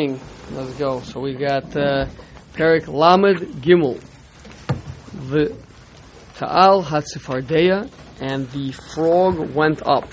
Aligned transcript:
beginning. 0.00 0.20
Let's 0.52 0.74
go. 0.78 1.00
So 1.00 1.20
we 1.20 1.34
got 1.34 1.76
uh, 1.76 2.06
Perik 2.54 2.88
Lamed 2.88 3.62
Gimel. 3.62 4.02
The 5.30 5.56
Ta'al 6.36 6.82
Hatzifardea 6.82 7.90
and 8.20 8.50
the 8.50 8.72
frog 8.72 9.54
went 9.54 9.82
up 9.86 10.10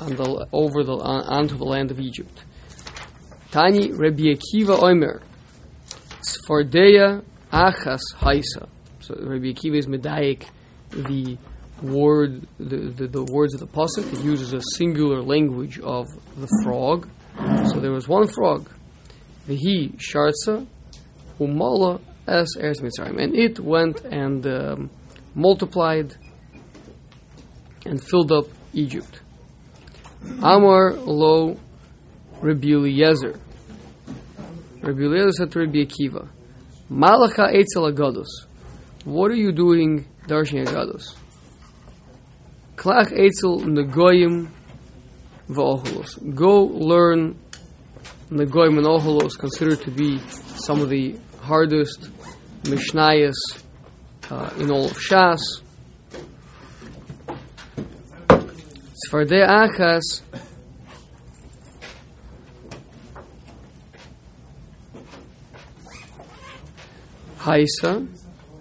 on 0.00 0.16
the, 0.16 0.46
over 0.52 0.84
the, 0.84 0.94
on, 0.94 1.22
onto 1.22 1.56
the 1.56 1.64
land 1.64 1.90
of 1.90 2.00
Egypt. 2.00 2.44
Tani 3.50 3.92
Rabbi 3.92 4.34
Akiva 4.34 4.82
Omer. 4.82 5.22
Sfardeya 6.22 7.22
Achas 7.52 8.02
Haisa. 8.16 8.68
So 9.00 9.14
Rabbi 9.18 9.52
Akiva 9.52 9.76
is 9.76 9.86
Medayik, 9.86 10.46
the 10.90 11.36
word, 11.82 12.46
the, 12.58 12.76
the, 12.76 13.06
the 13.06 13.24
words 13.24 13.54
of 13.54 13.60
the 13.60 13.66
pasuk. 13.66 14.12
It 14.12 14.24
uses 14.24 14.52
a 14.52 14.60
singular 14.76 15.22
language 15.22 15.78
of 15.80 16.06
the 16.36 16.48
frog. 16.62 17.08
So 17.72 17.80
there 17.80 17.90
was 17.90 18.06
one 18.06 18.28
frog, 18.28 18.70
Vihi 19.48 19.96
Shartza, 19.96 20.66
Umala 21.38 22.00
as 22.26 22.48
Eretz 22.58 22.80
Mitzrayim, 22.80 23.22
and 23.22 23.34
it 23.34 23.60
went 23.60 24.00
and 24.04 24.46
um, 24.46 24.90
multiplied 25.34 26.14
and 27.84 28.02
filled 28.02 28.32
up 28.32 28.46
Egypt. 28.72 29.20
Amar 30.42 30.94
lo 30.94 31.58
Rabbi 32.40 32.68
Eliezer. 32.68 33.38
Rabbi 34.80 35.02
Eliezer 35.02 35.32
said 35.32 35.52
to 35.52 35.60
Rabbi 35.60 35.84
Akiva, 35.84 36.28
Malacha 36.90 37.54
Eitzel 37.54 37.92
Agados. 37.92 38.46
What 39.04 39.30
are 39.30 39.36
you 39.36 39.52
doing, 39.52 40.06
Darshan 40.26 40.66
Agados? 40.66 41.14
Klach 42.76 43.12
Eitzel 43.12 43.62
Negoyim 43.62 44.48
V'Oholos. 45.48 46.34
Go 46.34 46.64
learn 46.64 47.38
Negoyim 48.34 48.78
and 48.78 48.86
Oholos, 48.86 49.38
considered 49.38 49.80
to 49.82 49.90
be 49.90 50.18
some 50.56 50.80
of 50.80 50.88
the 50.88 51.16
hardest 51.40 52.10
Mishnayos 52.64 53.34
uh, 54.30 54.50
in 54.58 54.70
all 54.70 54.86
of 54.86 54.96
Shas. 54.98 55.38
Sfardei 59.06 59.46
Achas 59.46 60.22
Haisa. 67.38 68.08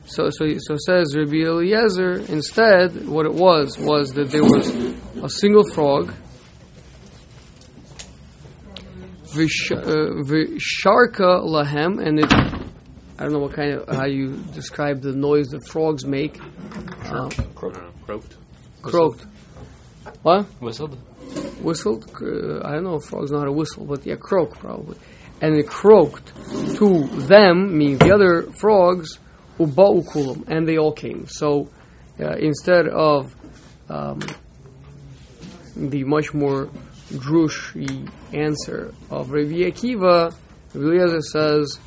So, 0.05 0.29
so, 0.29 0.45
so 0.59 0.75
says 0.77 1.15
Rabbi 1.15 1.37
Eliezer. 1.37 2.19
Instead, 2.29 3.07
what 3.07 3.25
it 3.25 3.33
was 3.33 3.77
was 3.79 4.09
that 4.11 4.29
there 4.29 4.43
was 4.43 4.67
a 5.23 5.29
single 5.29 5.63
frog, 5.71 6.13
visharka 9.33 11.43
lahem, 11.43 12.05
and 12.05 12.19
it. 12.19 12.33
I 12.33 13.23
don't 13.23 13.33
know 13.33 13.39
what 13.39 13.53
kind 13.53 13.73
of 13.73 13.95
how 13.95 14.05
you 14.05 14.37
describe 14.53 15.01
the 15.01 15.13
noise 15.13 15.49
that 15.49 15.65
frogs 15.67 16.05
make. 16.05 16.39
Uh, 17.05 17.29
Croaked. 17.55 17.79
Croaked. 18.05 18.35
croaked. 18.81 19.25
What? 20.23 20.45
Whistled. 20.59 20.97
Whistled? 21.61 22.09
Uh, 22.21 22.67
I 22.67 22.73
don't 22.73 22.83
know 22.83 22.95
if 22.95 23.05
frogs 23.05 23.31
know 23.31 23.39
how 23.39 23.45
to 23.45 23.51
whistle, 23.51 23.85
but 23.85 24.05
yeah, 24.05 24.15
croak 24.15 24.57
probably. 24.57 24.97
And 25.41 25.55
it 25.55 25.67
croaked 25.67 26.33
to 26.77 27.07
them, 27.27 27.77
meaning 27.77 27.97
the 27.97 28.13
other 28.13 28.51
frogs, 28.59 29.19
uba'u 29.59 30.05
kulam, 30.05 30.47
and 30.47 30.67
they 30.67 30.77
all 30.77 30.93
came. 30.93 31.27
So 31.27 31.69
uh, 32.19 32.35
instead 32.37 32.87
of 32.87 33.35
um, 33.89 34.19
the 35.75 36.03
much 36.03 36.33
more 36.33 36.69
drushy 37.13 38.09
answer 38.33 38.93
of 39.09 39.31
Rabbi 39.31 39.69
Akiva, 39.69 40.35
Rabbi 40.73 41.19
says, 41.31 41.79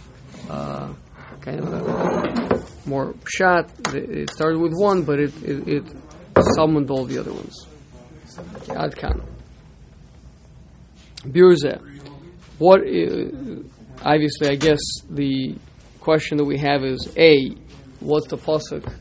uh, 0.48 0.92
kind 1.40 1.60
of 1.60 1.72
a 1.72 2.88
more 2.88 3.14
pshat. 3.14 3.94
It 3.94 4.30
started 4.30 4.60
with 4.60 4.72
one, 4.72 5.02
but 5.02 5.18
it, 5.18 5.34
it, 5.42 5.68
it 5.68 5.84
summoned 6.54 6.90
all 6.90 7.04
the 7.04 7.18
other 7.18 7.32
ones. 7.32 7.66
Ad 8.70 8.96
kan. 8.96 9.22
Birze. 11.24 11.80
What? 12.58 12.80
obviously, 14.02 14.48
I 14.48 14.56
guess 14.56 14.80
the 15.10 15.56
question 16.00 16.38
that 16.38 16.44
we 16.44 16.58
have 16.58 16.84
is 16.84 17.12
a. 17.16 17.50
What's 18.00 18.28
the 18.28 18.36
pasuk 18.36 18.92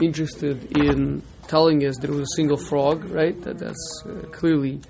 interested 0.00 0.76
in 0.76 1.22
telling 1.46 1.84
us 1.86 1.96
that 1.98 2.10
it 2.10 2.14
was 2.14 2.22
a 2.22 2.36
single 2.36 2.56
frog? 2.56 3.04
Right. 3.04 3.40
That 3.42 3.58
that's 3.58 4.02
uh, 4.06 4.26
clearly 4.32 4.80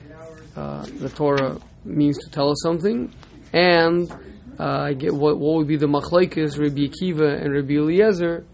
uh, 0.58 0.84
the 0.98 1.08
Torah 1.08 1.56
means 1.84 2.18
to 2.18 2.30
tell 2.30 2.50
us 2.50 2.60
something. 2.62 3.12
And 3.52 4.10
uh, 4.58 4.88
I 4.88 4.92
get 4.94 5.14
what 5.14 5.38
what 5.38 5.56
would 5.56 5.68
be 5.68 5.76
the 5.76 5.86
machlekes 5.86 6.58
Rabbi 6.58 6.88
Akiva 6.88 7.40
and 7.40 7.54
Rabbi 7.54 7.74
Eliezer 7.74 8.44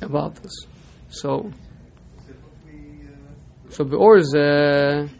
about 0.00 0.36
this. 0.36 0.52
So. 1.10 1.50
So 3.70 3.84
beorze 3.84 5.10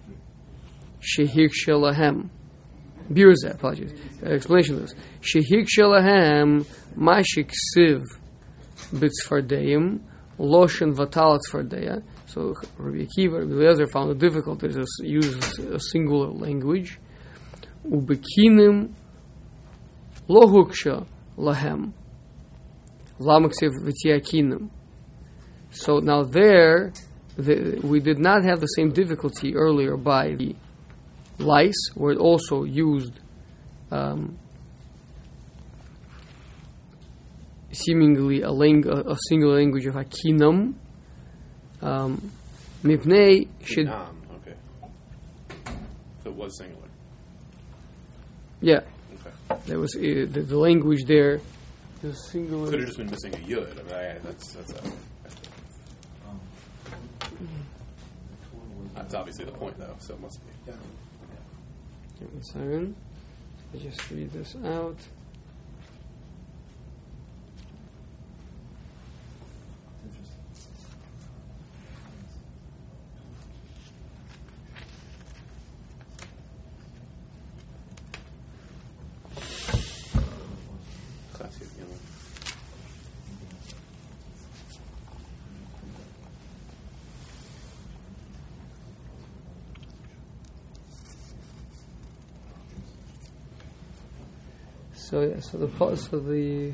shehik 1.00 1.50
shelahem. 1.52 2.30
Birze, 3.10 3.52
apologies. 3.52 3.92
Explanation 4.22 4.76
of 4.76 4.82
this. 4.82 4.94
Shehik 5.20 5.66
shelahem 5.68 6.64
mashik 6.96 7.52
siv 7.74 8.02
bitzfardeim 8.92 10.00
loshen 10.38 10.94
vatalat 10.94 11.40
fardeya. 11.50 12.02
So 12.32 12.54
Rabbi 12.78 13.06
Akiva, 13.06 13.40
Rabbi 13.40 13.52
Eliezer 13.54 13.88
found 13.88 14.12
it 14.12 14.18
difficult 14.18 14.60
to 14.60 14.86
use 15.02 15.58
a 15.58 15.80
singular 15.80 16.28
language. 16.28 17.00
Ubekinim 17.84 18.92
lohuksha 20.28 21.06
lahem. 21.36 21.92
Lamaksiv 23.18 23.72
v'tiakinim. 23.82 24.70
So 25.72 25.98
now 25.98 26.22
there, 26.22 26.92
the, 27.36 27.80
we 27.82 27.98
did 27.98 28.20
not 28.20 28.44
have 28.44 28.60
the 28.60 28.66
same 28.66 28.92
difficulty 28.92 29.56
earlier 29.56 29.96
by 29.96 30.34
the 30.34 30.54
lice, 31.40 31.90
where 31.96 32.12
it 32.12 32.18
also 32.18 32.62
used 32.62 33.18
um, 33.90 34.38
seemingly 37.72 38.42
a, 38.42 38.52
lang- 38.52 38.86
a, 38.86 39.10
a 39.10 39.16
single 39.28 39.52
language 39.52 39.86
of 39.86 39.96
Akinam. 39.96 40.74
Um, 41.82 42.30
Mipnei 42.84 43.48
should, 43.64 43.86
Nam. 43.86 44.16
Okay. 44.36 44.54
So 46.24 46.30
it 46.30 46.34
was 46.36 46.56
singular. 46.58 46.88
yeah, 48.60 48.80
Okay. 49.14 49.60
there 49.66 49.78
was 49.78 49.94
uh, 49.96 50.00
the, 50.00 50.42
the 50.46 50.56
language 50.58 51.04
there. 51.06 51.40
The 52.02 52.14
singular. 52.14 52.70
Could 52.70 52.80
have 52.80 52.88
just 52.88 52.98
been 52.98 53.10
missing 53.10 53.34
a 53.34 53.38
yud. 53.38 53.70
I 53.78 53.82
mean, 53.82 53.94
I, 53.94 54.18
that's 54.24 54.52
that's 54.54 54.72
a. 54.72 54.92
That's 58.94 59.14
obviously 59.14 59.44
the 59.46 59.52
point, 59.52 59.78
though. 59.78 59.96
So 59.98 60.14
it 60.14 60.20
must 60.20 60.38
be. 60.66 60.72
Give 62.18 62.32
me 62.34 62.40
a 62.40 62.44
second. 62.44 62.94
I 63.74 63.78
just 63.78 64.10
read 64.10 64.30
this 64.32 64.56
out. 64.64 64.96
Classy, 81.32 81.64
you 81.78 81.84
know. 81.84 81.96
So 95.10 95.40
so 95.40 95.58
the 95.58 95.96
so 95.96 96.20
the 96.20 96.72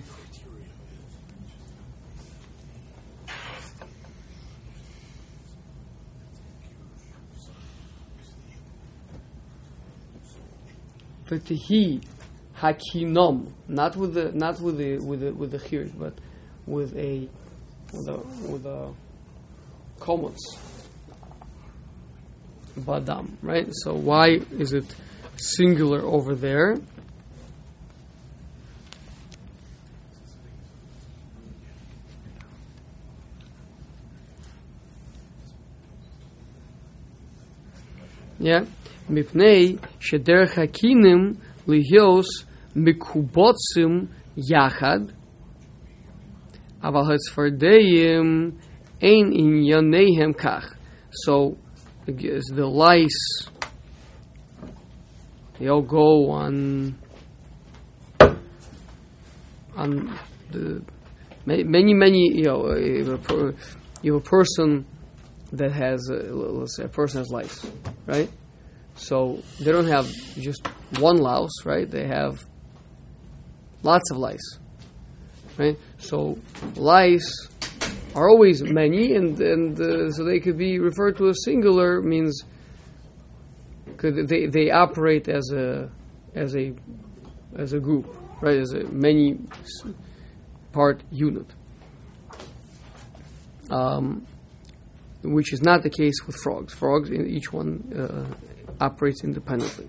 V'tihi 11.27 12.05
hakinom, 12.59 13.53
not 13.69 13.97
with 13.97 14.13
the 14.13 14.33
not 14.33 14.61
with 14.61 14.77
the 14.77 14.99
with 14.99 15.21
the 15.21 15.33
with 15.33 15.53
the 15.53 15.59
here, 15.59 15.91
but 15.99 16.13
with 16.67 16.95
a 16.95 17.27
with 17.95 18.09
a 18.09 18.19
with 18.53 18.67
a 18.67 18.93
komos 19.99 20.37
badam, 22.81 23.31
right? 23.41 23.69
So 23.83 23.95
why 23.95 24.43
is 24.59 24.75
it 24.75 24.95
singular 25.39 26.03
over 26.03 26.35
there? 26.35 26.77
yeah? 38.47 38.65
Mipnei 39.11 39.79
sheder 39.99 40.47
hakinim 40.47 41.37
lihios 41.67 42.27
mikubotsim 42.77 44.09
yachad 44.37 45.13
aval 46.83 47.07
hatzfardeim 47.11 48.53
ein 49.03 49.33
in 49.33 50.35
kach. 50.35 50.77
So 51.11 51.57
the 52.07 52.67
lice, 52.67 53.49
they 55.59 55.69
all 55.69 55.83
go 55.83 56.31
on 56.31 56.97
on 59.77 60.19
the 60.53 60.83
many 61.45 61.95
many 61.95 62.33
you 62.33 62.45
know 62.45 62.71
if 62.71 63.31
a, 63.31 63.55
if 64.03 64.15
a 64.15 64.21
person 64.21 64.87
that 65.53 65.73
has, 65.73 66.11
uh, 66.11 66.15
let's 66.33 66.77
say 66.77 66.85
a 66.85 66.89
person 66.89 67.19
has 67.19 67.31
lice, 67.31 67.67
right? 68.07 68.31
So 68.97 69.43
they 69.61 69.73
don't 69.73 69.87
have 69.87 70.11
just 70.37 70.67
one 70.99 71.19
louse, 71.19 71.65
right? 71.65 71.89
They 71.89 72.07
have 72.07 72.45
lots 73.83 74.11
of 74.11 74.19
lice, 74.19 74.59
right? 75.59 75.79
So 75.99 76.39
lice 76.75 77.49
are 78.15 78.29
always 78.29 78.63
many, 78.63 79.15
and 79.15 79.39
and 79.41 79.81
uh, 79.81 80.11
so 80.13 80.25
they 80.25 80.41
could 80.41 80.57
be 80.57 80.79
referred 80.79 81.19
to 81.19 81.29
as 81.29 81.45
singular 81.45 82.01
means 82.01 82.43
could 83.99 84.29
they 84.29 84.47
they 84.47 84.71
operate 84.71 85.29
as 85.29 85.51
a 85.53 85.91
as 86.35 86.57
a 86.57 86.73
as 87.57 87.75
a 87.75 87.81
group, 87.81 88.07
right? 88.41 88.59
As 88.59 88.73
a 88.73 88.85
many 88.85 89.39
part 90.73 91.03
unit. 91.11 91.47
Um, 93.71 94.27
which 95.26 95.54
is 95.54 95.62
not 95.62 95.84
the 95.84 95.90
case 95.90 96.16
with 96.26 96.36
frogs. 96.36 96.74
Frogs, 96.74 97.10
in 97.10 97.28
each 97.28 97.52
one 97.54 97.94
uh, 97.96 98.84
operates 98.84 99.24
independently. 99.24 99.88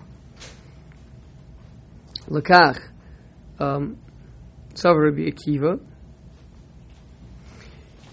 Lakach, 2.27 2.79
um, 3.59 3.97
Tzav 4.73 4.95
Rabbi 4.95 5.29
Akiva, 5.29 5.79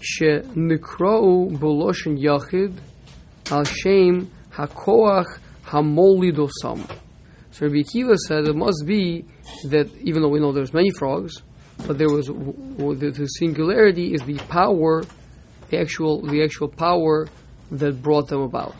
שנקראו 0.03 1.49
בלושן 1.59 2.15
יחיד 2.17 2.71
על 3.51 3.65
שם 3.65 4.25
הכוח 4.57 5.27
המוליד 5.71 6.39
אותם. 6.39 6.81
So 7.51 7.65
Rabbi 7.65 7.81
Akiva 7.83 8.15
said 8.27 8.47
it 8.47 8.55
must 8.55 8.85
be 8.87 9.25
that 9.65 9.87
even 9.97 10.21
though 10.21 10.29
we 10.29 10.39
know 10.39 10.53
there's 10.53 10.73
many 10.73 10.89
frogs, 10.97 11.33
but 11.85 11.97
there 11.97 12.09
was 12.09 12.27
w- 12.27 12.53
w- 12.77 12.95
the, 12.97 13.11
the 13.11 13.27
singularity 13.27 14.13
is 14.13 14.21
the 14.21 14.37
power, 14.47 15.03
the 15.68 15.78
actual 15.78 16.22
the 16.22 16.42
actual 16.42 16.68
power 16.68 17.28
that 17.70 18.02
brought 18.02 18.28
them 18.28 18.42
about. 18.42 18.76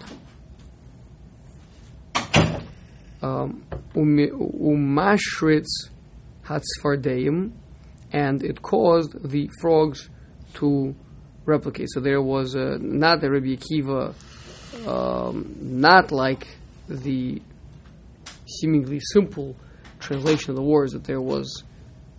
Um, 3.23 3.65
umi- 3.95 4.29
Umashritz 4.29 5.91
hatzfardeim, 6.45 7.53
and 8.13 8.43
it 8.45 8.63
caused 8.63 9.31
the 9.31 9.51
frogs 9.61 10.09
to 10.55 10.95
replicate. 11.45 11.89
So 11.91 12.01
there 12.01 12.23
was 12.23 12.55
uh, 12.55 12.79
not 12.81 13.21
the 13.21 13.31
Rabbi 13.31 13.57
Akiva, 13.57 14.15
um, 14.87 15.57
not 15.61 16.13
like 16.13 16.47
the 16.89 17.41
seemingly 18.47 19.01
simple 19.01 19.57
translation 19.99 20.51
of 20.51 20.57
the 20.57 20.63
words 20.63 20.93
that 20.93 21.05
there 21.05 21.21
was, 21.21 21.65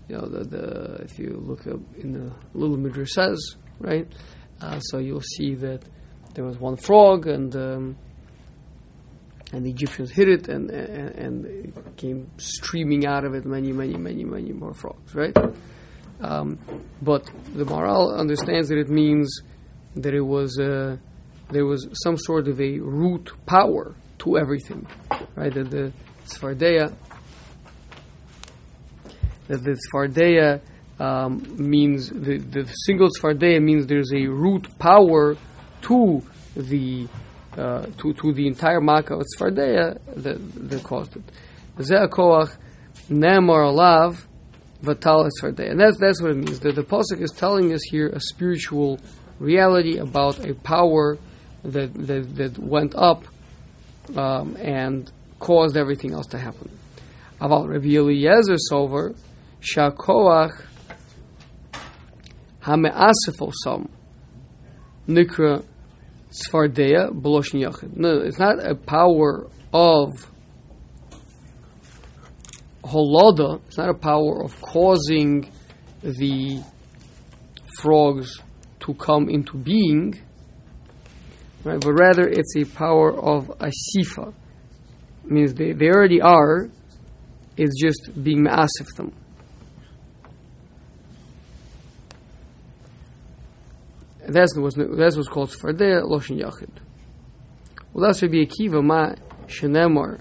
you 0.09 0.17
know, 0.17 0.27
the, 0.27 0.43
the 0.43 0.95
if 1.03 1.19
you 1.19 1.41
look 1.45 1.67
up 1.67 1.79
in 1.97 2.13
the 2.13 2.33
little 2.53 2.77
midrash 2.77 3.13
says, 3.13 3.55
right? 3.79 4.07
Uh, 4.61 4.79
so 4.79 4.97
you'll 4.97 5.21
see 5.21 5.55
that 5.55 5.81
there 6.33 6.43
was 6.45 6.57
one 6.59 6.77
frog 6.77 7.27
and 7.27 7.55
um, 7.55 7.97
and 9.53 9.65
the 9.65 9.69
Egyptians 9.69 10.11
hit 10.11 10.27
it 10.27 10.47
and, 10.49 10.69
and 10.69 11.15
and 11.15 11.45
it 11.45 11.97
came 11.97 12.29
streaming 12.37 13.05
out 13.05 13.23
of 13.23 13.33
it 13.33 13.45
many 13.45 13.71
many 13.71 13.95
many 13.97 14.23
many 14.23 14.51
more 14.51 14.73
frogs, 14.73 15.15
right? 15.15 15.35
Um, 16.21 16.57
but 17.01 17.29
the 17.53 17.63
Maral 17.63 18.17
understands 18.17 18.69
that 18.69 18.77
it 18.77 18.89
means 18.89 19.41
that 19.95 20.13
it 20.13 20.21
was 20.21 20.59
uh, 20.59 20.97
there 21.49 21.65
was 21.65 21.87
some 22.03 22.17
sort 22.17 22.47
of 22.47 22.59
a 22.59 22.79
root 22.79 23.31
power 23.45 23.95
to 24.19 24.37
everything, 24.37 24.87
right? 25.35 25.53
That 25.53 25.69
the 25.69 25.93
Sfardeya, 26.25 26.93
that 29.47 29.63
the 29.63 29.79
Sfardeya 29.89 30.61
um, 30.99 31.43
means 31.57 32.09
the 32.09 32.37
the 32.37 32.65
single 32.85 33.09
Sfardeya 33.09 33.61
means 33.61 33.87
there's 33.87 34.11
a 34.13 34.27
root 34.27 34.67
power 34.79 35.37
to 35.83 36.23
the 36.55 37.07
uh, 37.57 37.85
to 37.99 38.13
to 38.13 38.33
the 38.33 38.47
entire 38.47 38.81
Makkah 38.81 39.15
of 39.15 39.25
Sfardeya 39.37 39.99
that 40.15 40.69
that 40.69 40.83
caused 40.83 41.15
it. 41.17 41.23
Zeh 41.77 42.09
koach 42.09 42.55
nemar 43.09 43.71
alav 43.71 44.27
Vatal 44.83 45.27
Esfardeya. 45.27 45.71
And 45.71 45.79
that's, 45.79 45.97
that's 45.97 46.21
what 46.21 46.31
it 46.31 46.37
means. 46.37 46.59
The, 46.59 46.71
the 46.71 46.83
Pasuk 46.83 47.21
is 47.21 47.31
telling 47.31 47.73
us 47.73 47.81
here 47.89 48.07
a 48.09 48.19
spiritual 48.19 48.99
reality 49.39 49.97
about 49.97 50.45
a 50.45 50.53
power 50.53 51.17
that, 51.63 51.93
that, 51.93 52.35
that 52.35 52.59
went 52.59 52.95
up 52.95 53.23
um, 54.15 54.55
and 54.57 55.11
caused 55.39 55.77
everything 55.77 56.13
else 56.13 56.27
to 56.27 56.37
happen. 56.37 56.69
Aval 57.41 57.67
Rabbi 57.67 57.95
Eliezer 57.95 58.57
Sover, 58.71 59.15
Shakoach 59.61 60.65
Hame'asif 62.67 63.39
Osam, 63.39 63.87
Nikra 65.07 65.63
Sfardeya 66.29 67.09
Boloshin 67.11 67.65
Yachid. 67.65 67.95
No, 67.95 68.17
it's 68.19 68.37
not 68.37 68.59
a 68.59 68.75
power 68.75 69.47
of 69.73 70.29
holoda, 72.83 73.61
it's 73.67 73.77
not 73.77 73.89
a 73.89 73.93
power 73.93 74.43
of 74.43 74.59
causing 74.61 75.49
the 76.01 76.61
frogs 77.79 78.41
to 78.81 78.93
come 78.95 79.29
into 79.29 79.57
being, 79.57 80.19
right? 81.63 81.79
But 81.79 81.93
rather, 81.93 82.27
it's 82.27 82.53
a 82.57 82.65
power 82.65 83.13
of 83.13 83.47
asifa. 83.59 84.33
Means 85.23 85.53
they, 85.53 85.71
they 85.71 85.87
already 85.87 86.21
are. 86.21 86.69
It's 87.55 87.81
just 87.81 88.11
being 88.21 88.43
maasif 88.43 88.93
them. 88.97 89.13
That's 94.27 94.55
what's 94.57 94.75
that's 94.75 95.15
what's 95.15 95.29
called 95.29 95.51
Sfardeh 95.51 96.03
Loshin 96.03 96.41
Yachid. 96.41 96.69
Well, 97.93 98.05
that's 98.05 98.21
Rabbi 98.21 98.45
Akiva 98.45 98.83
Ma 98.83 99.13
Shenemar 99.47 100.19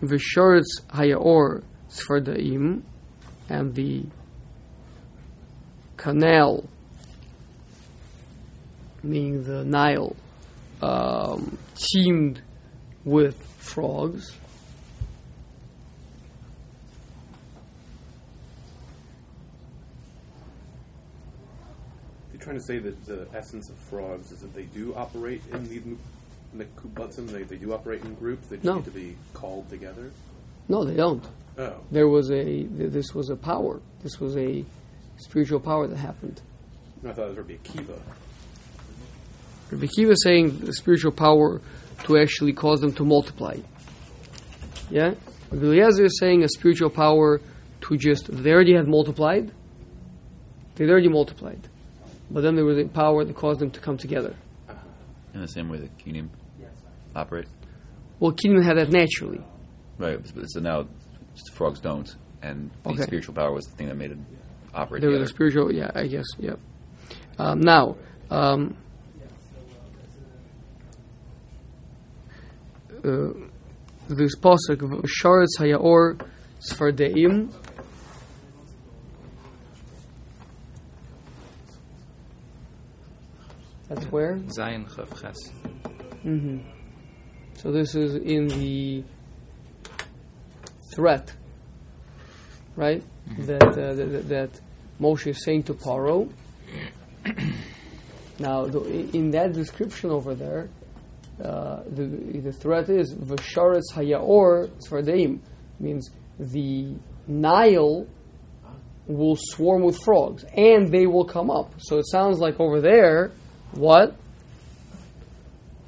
Vishoritz 0.00 0.80
Hayaor 0.88 1.62
Sfardaim 1.90 2.82
and 3.50 3.74
the 3.74 4.06
canal, 5.98 6.64
meaning 9.02 9.44
the 9.44 9.62
Nile, 9.64 10.16
um, 10.80 11.58
teemed 11.76 12.42
with 13.04 13.36
frogs. 13.58 14.34
Trying 22.42 22.56
to 22.58 22.62
say 22.62 22.78
that 22.78 23.04
the 23.06 23.26
essence 23.34 23.70
of 23.70 23.76
frogs 23.76 24.32
is 24.32 24.40
that 24.40 24.54
they 24.54 24.64
do 24.64 24.94
operate 24.94 25.42
in 25.52 25.64
the 25.68 25.80
Mekubatzim, 26.64 27.28
they, 27.30 27.44
they 27.44 27.56
do 27.56 27.72
operate 27.72 28.02
in 28.04 28.14
groups, 28.14 28.48
they 28.48 28.56
just 28.56 28.66
No. 28.66 28.76
need 28.76 28.84
to 28.84 28.90
be 28.90 29.16
called 29.32 29.68
together? 29.70 30.10
No, 30.68 30.84
they 30.84 30.94
don't. 30.94 31.24
Oh. 31.58 31.74
There 31.90 32.08
was 32.08 32.30
a 32.30 32.44
th- 32.44 32.68
this 32.92 33.14
was 33.14 33.30
a 33.30 33.36
power. 33.36 33.80
This 34.02 34.18
was 34.20 34.36
a 34.36 34.64
spiritual 35.18 35.60
power 35.60 35.86
that 35.86 35.96
happened. 35.96 36.40
I 37.06 37.12
thought 37.12 37.26
it 37.26 37.28
was 37.30 37.38
Rabbi 37.38 37.54
Akiva. 37.54 37.98
Rabbi 39.70 39.86
Akiva 39.86 40.14
saying 40.22 40.58
the 40.60 40.72
spiritual 40.72 41.12
power 41.12 41.60
to 42.04 42.18
actually 42.18 42.52
cause 42.52 42.80
them 42.80 42.92
to 42.94 43.04
multiply. 43.04 43.56
Yeah? 44.90 45.14
Rabbi 45.50 45.64
Eliezer 45.66 46.04
is 46.06 46.18
saying 46.18 46.42
a 46.44 46.48
spiritual 46.48 46.90
power 46.90 47.40
to 47.82 47.96
just, 47.96 48.26
they 48.30 48.52
already 48.52 48.74
had 48.74 48.86
multiplied. 48.88 49.52
They'd 50.76 50.90
already 50.90 51.08
multiplied. 51.08 51.68
But 52.32 52.42
then 52.42 52.54
there 52.54 52.64
was 52.64 52.78
a 52.78 52.84
power 52.86 53.24
that 53.24 53.36
caused 53.36 53.60
them 53.60 53.70
to 53.72 53.80
come 53.80 53.98
together. 53.98 54.34
In 55.34 55.40
the 55.42 55.48
same 55.48 55.68
way 55.68 55.78
that 55.78 55.98
Kenim 55.98 56.28
operate. 57.14 57.46
Well, 58.20 58.32
Kingdom 58.32 58.62
had 58.62 58.78
that 58.78 58.90
naturally. 58.90 59.42
Right. 59.98 60.18
So 60.46 60.60
now 60.60 60.86
frogs 61.54 61.80
don't, 61.80 62.14
and 62.42 62.70
the 62.84 62.90
Okay. 62.90 63.02
spiritual 63.02 63.34
power 63.34 63.52
was 63.52 63.66
the 63.66 63.76
thing 63.76 63.88
that 63.88 63.96
made 63.96 64.12
it 64.12 64.18
operate 64.74 65.02
There 65.02 65.10
was 65.10 65.20
a 65.20 65.26
spiritual, 65.26 65.72
yeah, 65.72 65.90
I 65.94 66.06
guess, 66.06 66.24
yep. 66.38 66.58
Um, 67.38 67.60
now, 67.60 67.96
um, 68.30 68.76
uh, 73.04 73.28
this 74.08 74.36
pasuk, 74.36 74.78
Sharetz 75.22 75.58
Hayaor 75.58 76.20
Sfardeim, 76.70 77.52
that's 83.94 84.06
where? 84.06 84.40
Zion 84.50 84.86
Chav 84.86 85.20
Ches. 85.20 85.50
hmm 86.22 86.58
So 87.54 87.72
this 87.72 87.94
is 87.94 88.14
in 88.14 88.48
the 88.48 89.04
threat 90.94 91.34
right? 92.76 93.02
That, 93.38 93.62
uh, 93.62 93.94
that 93.94 94.28
that 94.28 94.60
Moshe 95.00 95.28
is 95.28 95.44
saying 95.44 95.64
to 95.64 95.74
Paro. 95.74 96.30
now, 98.38 98.66
the, 98.66 98.80
in 99.14 99.30
that 99.30 99.52
description 99.52 100.10
over 100.10 100.34
there, 100.34 100.68
uh, 101.42 101.82
the 101.86 102.06
the 102.40 102.52
threat 102.52 102.88
is 102.88 103.14
v'sharetz 103.14 103.92
hayaor 103.92 104.70
tzvardeim 104.88 105.40
means 105.80 106.10
the 106.38 106.94
Nile 107.26 108.06
will 109.06 109.36
swarm 109.36 109.82
with 109.82 109.98
frogs 110.04 110.44
and 110.56 110.92
they 110.92 111.06
will 111.06 111.24
come 111.24 111.50
up. 111.50 111.74
So 111.78 111.98
it 111.98 112.06
sounds 112.08 112.38
like 112.38 112.60
over 112.60 112.80
there, 112.80 113.32
what? 113.72 114.16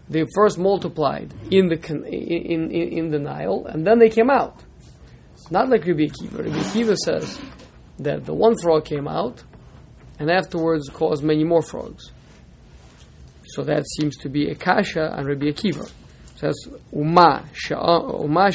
They 0.09 0.25
first 0.35 0.59
multiplied 0.59 1.33
in 1.51 1.69
the 1.69 1.77
in, 1.89 2.71
in, 2.71 2.71
in 2.71 3.11
the 3.11 3.19
Nile 3.19 3.67
and 3.67 3.87
then 3.87 3.99
they 3.99 4.11
came 4.11 4.31
out. 4.31 4.63
Not 5.51 5.69
like 5.69 5.87
Rabbi 5.87 6.05
Akiva. 6.05 6.45
Rabbi 6.45 6.59
Akiva 6.59 6.97
says 6.97 7.39
that 7.99 8.25
the 8.25 8.35
one 8.35 8.57
frog 8.57 8.85
came 8.85 9.09
out 9.09 9.43
and 10.19 10.31
afterwards 10.31 10.89
caused 10.89 11.23
many 11.23 11.45
more 11.45 11.63
frogs. 11.63 12.13
So 13.47 13.63
that 13.63 13.85
seems 13.99 14.17
to 14.19 14.29
be 14.29 14.51
Akasha 14.51 15.15
and 15.17 15.27
Rabbi 15.27 15.47
Akiva. 15.47 15.91
Says 16.37 16.55
Uma 16.93 17.45
sha'a 17.53 18.23
Uma 18.25 18.51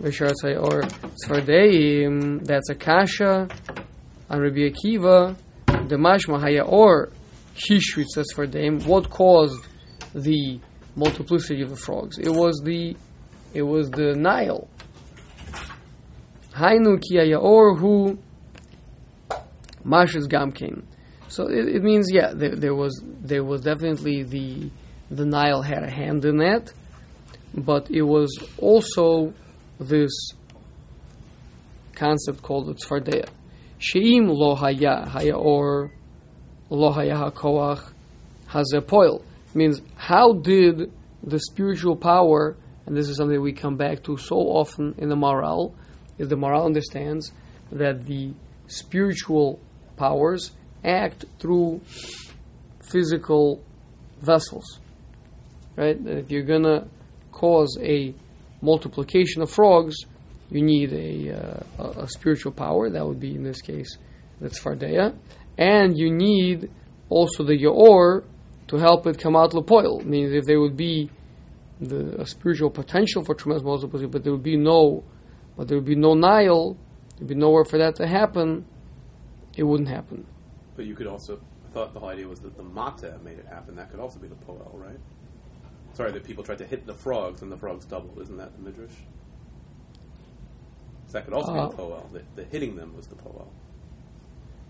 v'sharzai 0.00 0.60
or 0.60 0.82
tzvardeim. 0.82 2.44
That's 2.44 2.70
Akasha 2.70 3.48
and 4.28 4.42
Rabbi 4.42 4.70
Akiva. 4.70 5.36
The 5.66 5.96
mashma 5.96 6.40
haya 7.54 8.04
or 8.14 8.32
for 8.34 8.46
them, 8.46 8.80
What 8.80 9.10
caused 9.10 9.66
the 10.14 10.60
multiplicity 10.96 11.62
of 11.62 11.70
the 11.70 11.76
frogs? 11.76 12.18
It 12.18 12.30
was 12.30 12.60
the 12.64 12.96
it 13.54 13.62
was 13.62 13.90
the 13.90 14.14
Nile. 14.14 14.68
Hainu 16.54 17.00
or 17.40 17.74
hu 17.76 18.18
mashas 19.84 20.26
gamkein. 20.26 20.82
So 21.28 21.46
it, 21.46 21.68
it 21.68 21.82
means, 21.82 22.08
yeah, 22.10 22.32
there, 22.34 22.56
there 22.56 22.74
was 22.74 23.02
there 23.04 23.44
was 23.44 23.62
definitely 23.62 24.22
the 24.22 24.70
the 25.10 25.24
Nile 25.24 25.62
had 25.62 25.82
a 25.84 25.90
hand 25.90 26.24
in 26.24 26.38
that, 26.38 26.72
but 27.54 27.90
it 27.90 28.02
was 28.02 28.30
also 28.58 29.32
this 29.78 30.12
concept 31.94 32.42
called 32.42 32.66
the 32.66 32.74
tzfardeya. 32.74 33.28
Sheim 33.78 34.28
lo 34.28 34.54
haya 34.54 35.08
haya 35.08 35.36
or 35.36 35.92
lo 36.70 36.92
haya 36.92 37.14
hakoach 37.14 37.92
hazepoil 38.48 39.22
means 39.54 39.80
how 39.96 40.32
did 40.34 40.92
the 41.22 41.38
spiritual 41.38 41.96
power, 41.96 42.56
and 42.86 42.96
this 42.96 43.08
is 43.08 43.16
something 43.16 43.40
we 43.40 43.52
come 43.52 43.76
back 43.76 44.02
to 44.04 44.16
so 44.16 44.36
often 44.36 44.94
in 44.98 45.08
the 45.08 45.16
Maral, 45.16 45.74
is 46.18 46.28
the 46.28 46.36
Maral 46.36 46.66
understands 46.66 47.32
that 47.72 48.06
the 48.06 48.32
spiritual 48.66 49.58
powers 49.96 50.52
act 50.84 51.24
through 51.38 51.80
physical 52.80 53.62
vessels. 54.20 54.78
Right? 55.76 55.96
If 56.06 56.30
you're 56.30 56.44
gonna 56.44 56.88
cause 57.32 57.78
a 57.80 58.14
multiplication 58.60 59.42
of 59.42 59.50
frogs, 59.50 59.96
you 60.50 60.62
need 60.62 60.92
a, 60.92 61.36
uh, 61.36 61.62
a, 61.78 62.02
a 62.02 62.08
spiritual 62.08 62.52
power. 62.52 62.90
That 62.90 63.06
would 63.06 63.20
be 63.20 63.34
in 63.34 63.42
this 63.42 63.60
case 63.60 63.96
the 64.40 64.48
tzfardeya, 64.48 65.14
and 65.58 65.98
you 65.98 66.10
need 66.10 66.70
also 67.10 67.42
the 67.44 67.58
yaor 67.58 68.24
to 68.68 68.76
help 68.76 69.06
it 69.06 69.18
come 69.18 69.34
out 69.36 69.52
lepoil. 69.52 70.04
Means 70.04 70.32
if 70.32 70.44
there 70.44 70.60
would 70.60 70.76
be 70.76 71.10
the 71.80 72.20
a 72.20 72.26
spiritual 72.26 72.70
potential 72.70 73.24
for 73.24 73.34
tremendous 73.34 73.64
multiplication, 73.64 74.10
but 74.10 74.22
there 74.24 74.32
would 74.32 74.42
be 74.42 74.56
no, 74.56 75.04
but 75.56 75.68
there 75.68 75.76
would 75.76 75.86
be 75.86 75.96
no 75.96 76.14
Nile, 76.14 76.76
there'd 77.16 77.28
be 77.28 77.34
nowhere 77.34 77.64
for 77.64 77.78
that 77.78 77.96
to 77.96 78.06
happen. 78.06 78.64
It 79.56 79.64
wouldn't 79.64 79.88
happen. 79.88 80.24
But 80.76 80.86
you 80.86 80.94
could 80.94 81.08
also, 81.08 81.40
I 81.68 81.72
thought 81.72 81.92
the 81.92 82.00
whole 82.00 82.10
idea 82.10 82.28
was 82.28 82.40
that 82.40 82.56
the 82.56 82.62
mata 82.62 83.18
made 83.24 83.38
it 83.38 83.46
happen. 83.46 83.74
That 83.74 83.90
could 83.90 83.98
also 83.98 84.20
be 84.20 84.28
the 84.28 84.36
poel, 84.36 84.70
right? 84.74 84.98
Sorry, 85.94 86.12
that 86.12 86.22
people 86.22 86.44
tried 86.44 86.58
to 86.58 86.66
hit 86.66 86.86
the 86.86 86.94
frogs 86.94 87.42
and 87.42 87.50
the 87.50 87.56
frogs 87.56 87.84
doubled. 87.84 88.20
Isn't 88.20 88.36
that 88.36 88.56
the 88.56 88.62
midrash? 88.62 88.94
So 91.06 91.12
that 91.14 91.24
could 91.24 91.34
also 91.34 91.52
Uh, 91.52 91.68
be 91.68 91.76
the 91.76 91.82
poel. 91.82 92.12
The, 92.12 92.22
the 92.36 92.44
hitting 92.44 92.76
them 92.76 92.94
was 92.96 93.08
the 93.08 93.16
poel. 93.16 93.48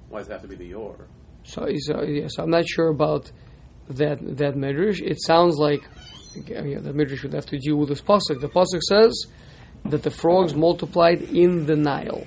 Why 0.08 0.18
does 0.20 0.28
it 0.28 0.32
have 0.32 0.42
to 0.42 0.48
be 0.48 0.56
the 0.56 0.66
yor? 0.66 1.06
So, 1.44 1.66
so, 1.78 2.02
yeah, 2.02 2.26
so 2.28 2.42
I'm 2.42 2.50
not 2.50 2.66
sure 2.66 2.88
about 2.88 3.30
that 3.90 4.18
that 4.38 4.56
midrash. 4.56 5.00
It 5.00 5.18
sounds 5.22 5.56
like 5.56 5.82
uh, 6.36 6.62
yeah, 6.64 6.78
the 6.80 6.92
midrash 6.92 7.22
would 7.22 7.32
have 7.32 7.46
to 7.46 7.58
deal 7.58 7.76
with 7.76 7.88
this 7.88 8.02
pasuk. 8.02 8.40
The 8.40 8.48
pasuk 8.48 8.82
says 8.82 9.26
that 9.86 10.02
the 10.02 10.10
frogs 10.10 10.54
multiplied 10.54 11.22
in 11.22 11.66
the 11.66 11.76
Nile. 11.76 12.26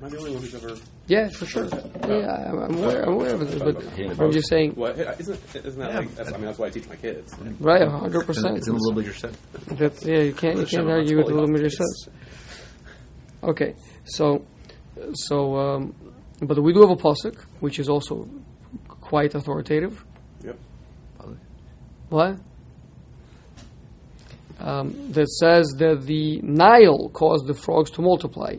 Am 0.00 0.06
I 0.06 0.08
the 0.08 0.18
only 0.18 0.32
one 0.32 0.42
who's 0.42 0.54
ever? 0.54 0.74
Yeah, 1.06 1.28
for 1.28 1.46
sure. 1.46 1.66
Yeah, 2.08 2.50
I'm, 2.50 2.58
I'm 2.58 2.74
aware. 2.78 3.02
I'm 3.02 3.12
aware 3.14 3.34
of 3.34 3.40
this, 3.50 3.62
but 3.62 4.20
I'm 4.20 4.32
just 4.32 4.48
saying, 4.48 4.72
What 4.72 4.98
isn't 4.98 5.40
isn't 5.54 5.78
that 5.78 5.94
like? 5.94 6.14
That's, 6.14 6.32
I 6.32 6.36
mean, 6.36 6.46
that's 6.46 6.58
why 6.58 6.66
I 6.66 6.70
teach 6.70 6.88
my 6.88 6.96
kids. 6.96 7.34
right? 7.60 7.86
hundred 7.88 8.20
It's 8.20 8.28
in, 8.28 8.34
percent. 8.34 8.56
it's 8.58 8.68
in 8.68 8.74
the 8.74 8.80
little 8.80 8.94
bit 9.02 9.06
you 9.06 9.12
said. 9.12 9.36
That's 9.78 10.04
yeah. 10.04 10.18
You 10.18 10.32
can't 10.32 10.58
you 10.58 10.66
can't 10.66 10.88
argue 10.88 11.18
with 11.18 11.26
what 11.30 11.46
the 11.46 11.52
midrash 11.52 11.76
says. 11.76 12.08
Okay, 13.44 13.74
so 14.04 14.44
so 15.14 15.56
um, 15.56 15.94
but 16.40 16.62
we 16.62 16.72
do 16.72 16.80
have 16.80 16.90
a 16.90 16.96
pasuk 16.96 17.38
which 17.60 17.78
is 17.78 17.88
also 17.88 18.28
quite 18.88 19.34
authoritative. 19.34 20.04
Yep. 20.44 20.58
What? 22.08 22.38
Um, 24.58 25.12
that 25.12 25.28
says 25.28 25.74
that 25.78 26.06
the 26.06 26.40
Nile 26.42 27.08
caused 27.08 27.46
the 27.46 27.54
frogs 27.54 27.90
to 27.92 28.02
multiply. 28.02 28.56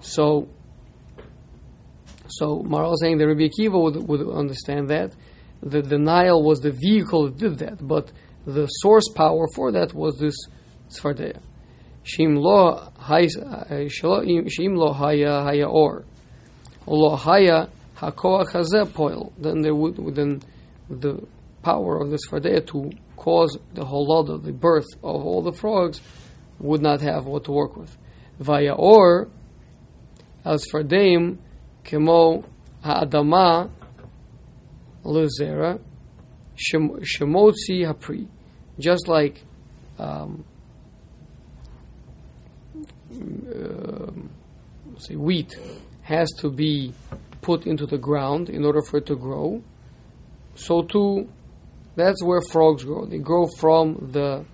So, 0.00 0.48
so 2.28 2.62
Maral 2.62 2.96
saying 3.00 3.18
that 3.18 3.28
Rabbi 3.28 3.48
Akiva 3.48 3.80
would, 3.80 4.08
would 4.08 4.28
understand 4.36 4.90
that 4.90 5.14
that 5.62 5.88
the 5.88 5.98
Nile 5.98 6.42
was 6.42 6.60
the 6.60 6.72
vehicle 6.72 7.26
that 7.26 7.38
did 7.38 7.58
that, 7.58 7.86
but 7.86 8.10
the 8.46 8.66
source 8.66 9.08
power 9.14 9.46
for 9.54 9.70
that 9.72 9.94
was 9.94 10.18
this 10.18 10.34
Tzfardeya. 10.90 11.40
Shim 12.04 12.38
lo 12.38 12.90
hay- 12.98 13.26
uh, 13.26 13.86
shelo- 13.88 14.24
shim 14.46 14.76
lo 14.76 14.92
haya 14.92 15.42
haya 15.42 15.68
or 15.68 16.04
lo 16.86 17.16
haya 17.16 17.68
hakoach 17.96 18.52
hazeh 18.52 18.92
poil. 18.92 19.32
Then 19.38 19.62
there 19.62 19.74
would 19.74 20.14
then 20.14 20.42
the 20.90 21.22
power 21.62 22.00
of 22.00 22.10
this 22.10 22.26
Tzfardeya 22.28 22.66
to 22.68 22.90
cause 23.16 23.56
the 23.74 23.84
holada, 23.84 24.42
the 24.42 24.52
birth 24.52 24.88
of 25.02 25.24
all 25.24 25.42
the 25.42 25.52
frogs, 25.52 26.00
would 26.58 26.82
not 26.82 27.00
have 27.00 27.26
what 27.26 27.44
to 27.44 27.52
work 27.52 27.76
with. 27.76 27.96
Vaya 28.40 28.74
or 28.76 29.28
as 30.44 30.66
Tzfardeim 30.66 31.38
kemo 31.84 32.44
ha'adama 32.82 33.70
lezera 35.04 35.80
shem- 36.56 37.00
shemotzi 37.00 37.86
hapri, 37.86 38.26
just 38.78 39.06
like 39.06 39.44
um, 39.98 40.44
um, 43.12 44.30
say 44.98 45.16
wheat 45.16 45.56
has 46.02 46.30
to 46.38 46.50
be 46.50 46.92
put 47.40 47.66
into 47.66 47.86
the 47.86 47.98
ground 47.98 48.48
in 48.48 48.64
order 48.64 48.82
for 48.82 48.98
it 48.98 49.06
to 49.06 49.16
grow. 49.16 49.62
So 50.54 50.82
too, 50.82 51.28
that's 51.96 52.22
where 52.22 52.40
frogs 52.40 52.84
grow. 52.84 53.04
They 53.06 53.18
grow 53.18 53.46
from 53.58 54.10
the 54.12 54.44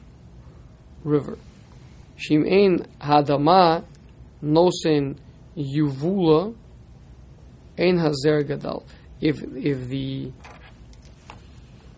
river. 1.04 1.38
Shim'ein 2.16 2.86
hadama 3.00 3.84
nosen 4.42 5.16
yuvula 5.56 6.54
ein 7.78 7.98
hazer 7.98 8.42
gadal. 8.44 8.84
If 9.20 9.42
if 9.54 9.88
the 9.88 10.32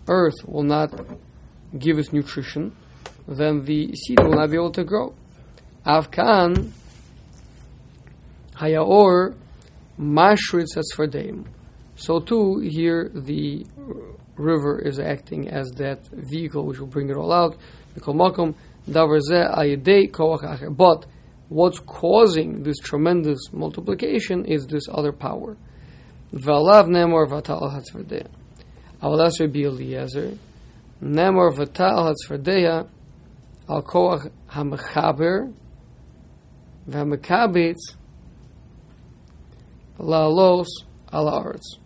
earth 0.09 0.47
will 0.47 0.63
not 0.63 0.93
give 1.79 1.99
us 1.99 2.13
nutrition, 2.13 2.75
then 3.29 3.65
the 3.65 3.95
seed 3.95 4.21
will 4.21 4.33
not 4.33 4.51
be 4.51 4.57
able 4.57 4.73
to 4.73 4.85
grow. 4.85 5.15
Avkan 5.87 6.73
hayaor 8.55 9.35
mashritz 9.99 10.77
asfardeim. 10.77 11.47
So 11.97 12.21
too 12.21 12.59
here 12.59 13.11
the 13.15 13.67
river 14.37 14.79
is 14.79 14.99
acting 14.99 15.49
as 15.49 15.71
that 15.73 16.07
vehicle 16.09 16.67
which 16.67 16.79
will 16.79 16.87
bring 16.87 17.09
it 17.09 17.17
all 17.17 17.33
out. 17.33 17.57
But 20.77 21.07
what's 21.49 21.79
causing 21.81 22.63
this 22.63 22.79
tremendous 22.79 23.53
multiplication 23.53 24.45
is 24.45 24.67
this 24.67 24.87
other 24.91 25.13
power. 25.13 25.57
V'alav 26.33 26.89
nemor 26.89 27.27
vatal 27.29 27.71
hatzvardeya. 27.73 28.29
Avalas 29.03 29.41
Rabbi 29.41 29.61
Eliezer. 29.61 30.37
Nemor 31.03 31.53
vatal 31.53 32.15
hatzvardeya 32.15 32.87
al 33.69 33.83
koach 33.83 34.31
hamechaber 34.51 35.53
v'hamekabetz 36.89 37.95
la'alos 39.99 40.69
al 41.13 41.27
haaretz. 41.27 41.79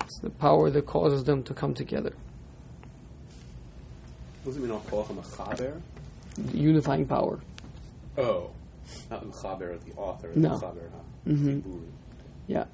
It's 0.00 0.18
the 0.20 0.30
power 0.30 0.70
that 0.70 0.86
causes 0.86 1.24
them 1.24 1.42
to 1.44 1.54
come 1.54 1.74
together. 1.74 2.14
What 4.42 4.52
does 4.52 4.56
it 4.56 4.62
mean? 4.62 4.72
I'll 4.72 4.80
call 4.80 5.04
him 5.04 5.18
a 5.18 5.22
chaber. 5.22 5.80
The 6.36 6.58
unifying 6.58 7.06
power. 7.06 7.40
Oh, 8.16 8.50
Not 9.10 9.24
Uchaber, 9.24 9.78
the 9.84 9.92
author. 9.96 10.30
No. 10.34 10.50
Uchaber, 10.50 10.88
huh? 10.90 11.30
Mhm. 11.30 11.82
Yeah. 12.46 12.64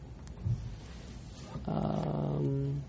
Um, 1.67 2.83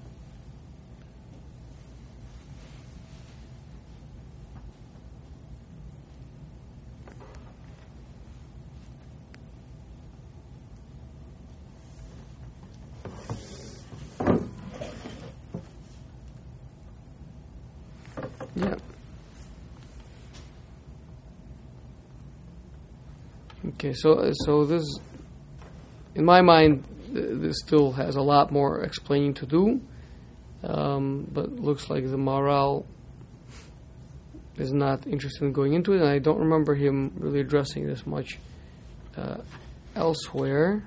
yeah. 18.56 18.76
Okay, 23.76 23.94
so 23.94 24.32
so 24.46 24.64
this 24.64 24.84
in 26.16 26.24
my 26.24 26.42
mind, 26.42 26.86
this 27.10 27.58
still 27.66 27.92
has 27.92 28.16
a 28.16 28.22
lot 28.22 28.52
more 28.52 28.82
explaining 28.82 29.34
to 29.36 29.46
do, 29.46 29.82
um, 30.64 31.28
but 31.32 31.52
looks 31.52 31.90
like 31.90 32.04
the 32.10 32.18
Maral 32.18 32.86
is 34.58 34.72
not 34.72 35.06
interested 35.06 35.44
in 35.44 35.52
going 35.52 35.74
into 35.74 35.92
it, 35.92 36.00
and 36.00 36.10
I 36.10 36.20
don't 36.20 36.40
remember 36.40 36.74
him 36.74 37.12
really 37.18 37.42
addressing 37.42 37.86
this 37.86 38.08
much 38.08 38.40
uh, 39.18 39.38
elsewhere. 39.94 40.82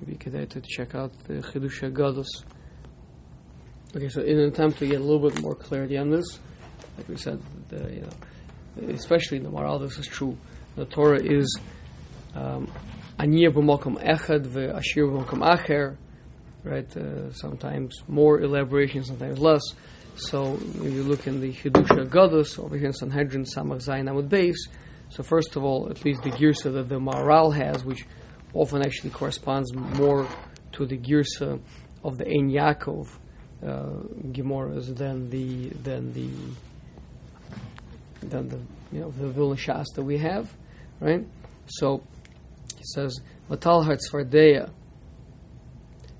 Maybe 0.00 0.16
could 0.16 0.34
I 0.34 0.44
to 0.46 0.60
check 0.60 0.96
out 0.96 1.12
the 1.28 1.34
Chidusha 1.34 1.92
Gadus. 1.92 2.26
Okay, 3.96 4.08
so 4.08 4.22
in 4.22 4.40
an 4.40 4.48
attempt 4.48 4.78
to 4.80 4.88
get 4.88 5.00
a 5.00 5.04
little 5.04 5.30
bit 5.30 5.40
more 5.40 5.54
clarity 5.54 5.96
on 5.96 6.10
this, 6.10 6.40
like 6.96 7.08
we 7.08 7.16
said, 7.16 7.40
the, 7.68 7.92
you 7.92 8.00
know, 8.02 8.94
especially 8.94 9.38
in 9.38 9.44
the 9.44 9.50
Maral, 9.50 9.80
this 9.80 9.98
is 9.98 10.06
true 10.06 10.36
the 10.76 10.84
Torah 10.86 11.22
is 11.22 11.58
um, 12.34 12.70
Aniya 13.18 13.52
b'mokom 13.52 14.02
echad 14.02 14.46
ve'ashir 14.46 15.08
b'mokom 15.08 15.42
acher, 15.56 15.96
right? 16.64 16.96
Uh, 16.96 17.32
sometimes 17.32 18.02
more 18.08 18.40
elaboration, 18.40 19.04
sometimes 19.04 19.38
less. 19.38 19.62
So 20.16 20.54
if 20.54 20.92
you 20.92 21.02
look 21.02 21.26
in 21.26 21.40
the 21.40 21.52
Hidusha 21.52 22.08
Gadus 22.08 22.58
over 22.58 22.76
here 22.76 22.86
in 22.86 22.92
Sanhedrin 22.92 23.44
Samach 23.44 23.84
Zayin 23.86 24.08
Amud 24.08 24.28
Beis, 24.28 24.56
so 25.10 25.22
first 25.22 25.54
of 25.56 25.64
all, 25.64 25.88
at 25.90 26.04
least 26.04 26.22
the 26.22 26.30
girsa 26.30 26.72
that 26.72 26.88
the 26.88 26.98
Maral 26.98 27.54
has, 27.54 27.84
which 27.84 28.04
often 28.52 28.82
actually 28.82 29.10
corresponds 29.10 29.72
more 29.74 30.26
to 30.72 30.86
the 30.86 30.98
girsa 30.98 31.60
of 32.02 32.18
the 32.18 32.26
Ein 32.26 32.50
Yaakov 32.50 33.08
uh, 33.62 33.66
Gemaras 34.32 34.96
than 34.96 35.30
the 35.30 35.68
than 35.68 36.12
the 36.12 36.28
than 38.30 38.48
the 38.48 38.58
you 38.92 39.00
know 39.00 39.10
the 39.10 39.28
Vilna 39.28 39.56
Shas 39.56 39.86
that 39.94 40.02
we 40.02 40.18
have 40.18 40.54
right? 41.00 41.24
So 41.66 42.02
he 42.76 42.84
says, 42.84 43.20
"Vatal 43.50 43.84
hartzvardeya 43.84 44.70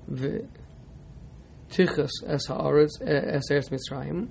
v'tichas 0.09 2.09
es 2.27 2.47
haaretz 2.47 3.01
es 3.01 3.51
eretz 3.51 3.69
Mitzrayim." 3.69 4.27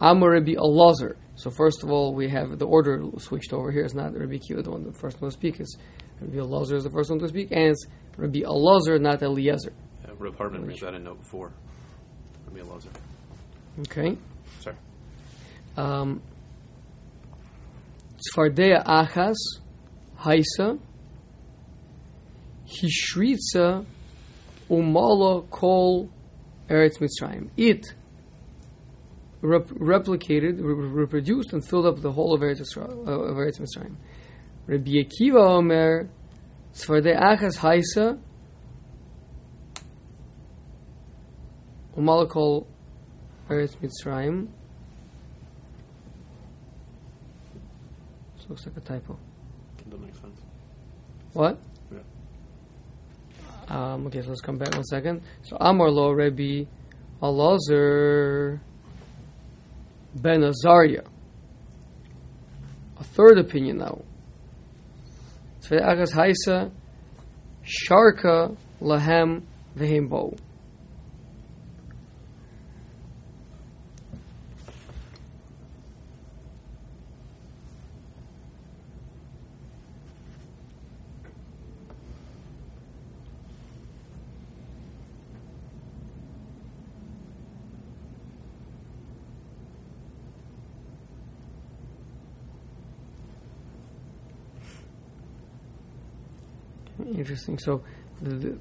Amar 0.00 0.30
Rabbi 0.30 0.54
Elazar. 0.54 1.16
So 1.36 1.50
first 1.50 1.82
of 1.82 1.90
all, 1.90 2.14
we 2.14 2.28
have 2.28 2.58
the 2.58 2.66
order 2.66 3.04
switched 3.18 3.52
over 3.52 3.70
here. 3.70 3.84
It's 3.84 3.94
not 3.94 4.16
Rabbi 4.16 4.38
Kiva, 4.38 4.62
the 4.62 4.70
one 4.70 4.84
the 4.84 4.92
first 4.92 5.20
one 5.20 5.30
to 5.30 5.36
speak. 5.36 5.60
It's 5.60 5.76
Rabbi 6.20 6.36
Elazar 6.36 6.74
is 6.74 6.84
the 6.84 6.90
first 6.90 7.10
one 7.10 7.18
to 7.20 7.28
speak, 7.28 7.50
and 7.50 7.70
it's 7.70 7.86
Rabbi 8.16 8.40
Elazar, 8.40 9.00
not 9.00 9.22
Eliezer. 9.22 9.72
Uh, 10.06 10.14
Reb 10.16 10.36
Hartman 10.36 10.66
that 10.66 10.94
in 10.94 11.04
note 11.04 11.24
four. 11.24 11.52
Rabbi 12.46 12.60
Elazar. 12.60 12.90
Okay. 13.80 14.16
Sorry. 14.60 14.76
Um, 15.76 16.22
Tzfardea 18.24 18.84
achas, 18.84 19.36
haisa, 20.18 20.78
hishritza, 22.66 23.84
umala 24.70 25.48
kol 25.50 26.08
eretz 26.68 26.98
Mitzrayim. 26.98 27.50
It 27.56 27.84
rep- 29.44 29.68
replicated, 29.68 30.58
re- 30.58 30.74
reproduced, 30.74 31.52
and 31.52 31.66
filled 31.66 31.86
up 31.86 32.00
the 32.00 32.12
whole 32.12 32.34
of 32.34 32.40
Eretz, 32.40 32.60
Yisrael, 32.60 33.06
uh, 33.06 33.10
of 33.10 33.36
Eretz 33.36 33.60
Mitzrayim. 33.60 33.96
Rabbi 34.66 34.92
Akiva 34.92 35.40
Omer, 35.40 36.08
Tzfardea 36.72 37.20
achas, 37.20 37.58
haisa, 37.58 38.18
umala 41.96 42.28
kol 42.28 42.66
Eretz 43.48 43.76
Mitzrayim. 43.76 44.48
So 48.44 48.50
looks 48.50 48.66
like 48.66 48.76
a 48.76 48.80
typo. 48.80 49.18
That 49.88 50.00
makes 50.00 50.20
sense. 50.20 50.38
What? 51.32 51.58
Yeah. 51.90 52.00
Um, 53.68 54.06
okay, 54.06 54.20
so 54.20 54.28
let's 54.28 54.42
come 54.42 54.58
back 54.58 54.74
one 54.74 54.84
second. 54.84 55.22
So 55.44 55.56
Amar 55.58 55.90
lo 55.90 56.10
Rebbe 56.10 56.68
Alazar 57.22 58.60
ben 60.14 60.44
Azariah. 60.44 61.04
A 62.98 63.04
third 63.04 63.38
opinion 63.38 63.78
now. 63.78 64.02
Tzvei 65.62 65.80
Agas 65.80 66.12
Haisa 66.12 66.70
Sharka 67.64 68.54
Lahem 68.82 69.42
Vehem 69.74 70.10
Bo. 70.10 70.34
Interesting. 97.24 97.58
So, 97.58 97.82
the, 98.20 98.34
the, 98.34 98.58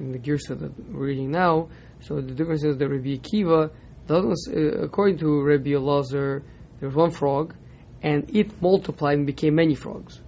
in 0.00 0.12
the 0.12 0.18
Girsa 0.18 0.58
that 0.58 0.72
we're 0.90 1.08
reading 1.08 1.30
now, 1.30 1.68
so 2.00 2.22
the 2.22 2.32
difference 2.32 2.64
is 2.64 2.78
that 2.78 2.88
Rabbi 2.88 3.16
Akiva 3.18 3.70
doesn't, 4.06 4.56
uh, 4.56 4.82
according 4.82 5.18
to 5.18 5.42
Rabbi 5.42 5.72
Elazar, 5.72 6.42
there 6.80 6.88
was 6.88 6.94
one 6.96 7.10
frog, 7.10 7.54
and 8.02 8.34
it 8.34 8.62
multiplied 8.62 9.18
and 9.18 9.26
became 9.26 9.56
many 9.56 9.74
frogs. 9.74 10.22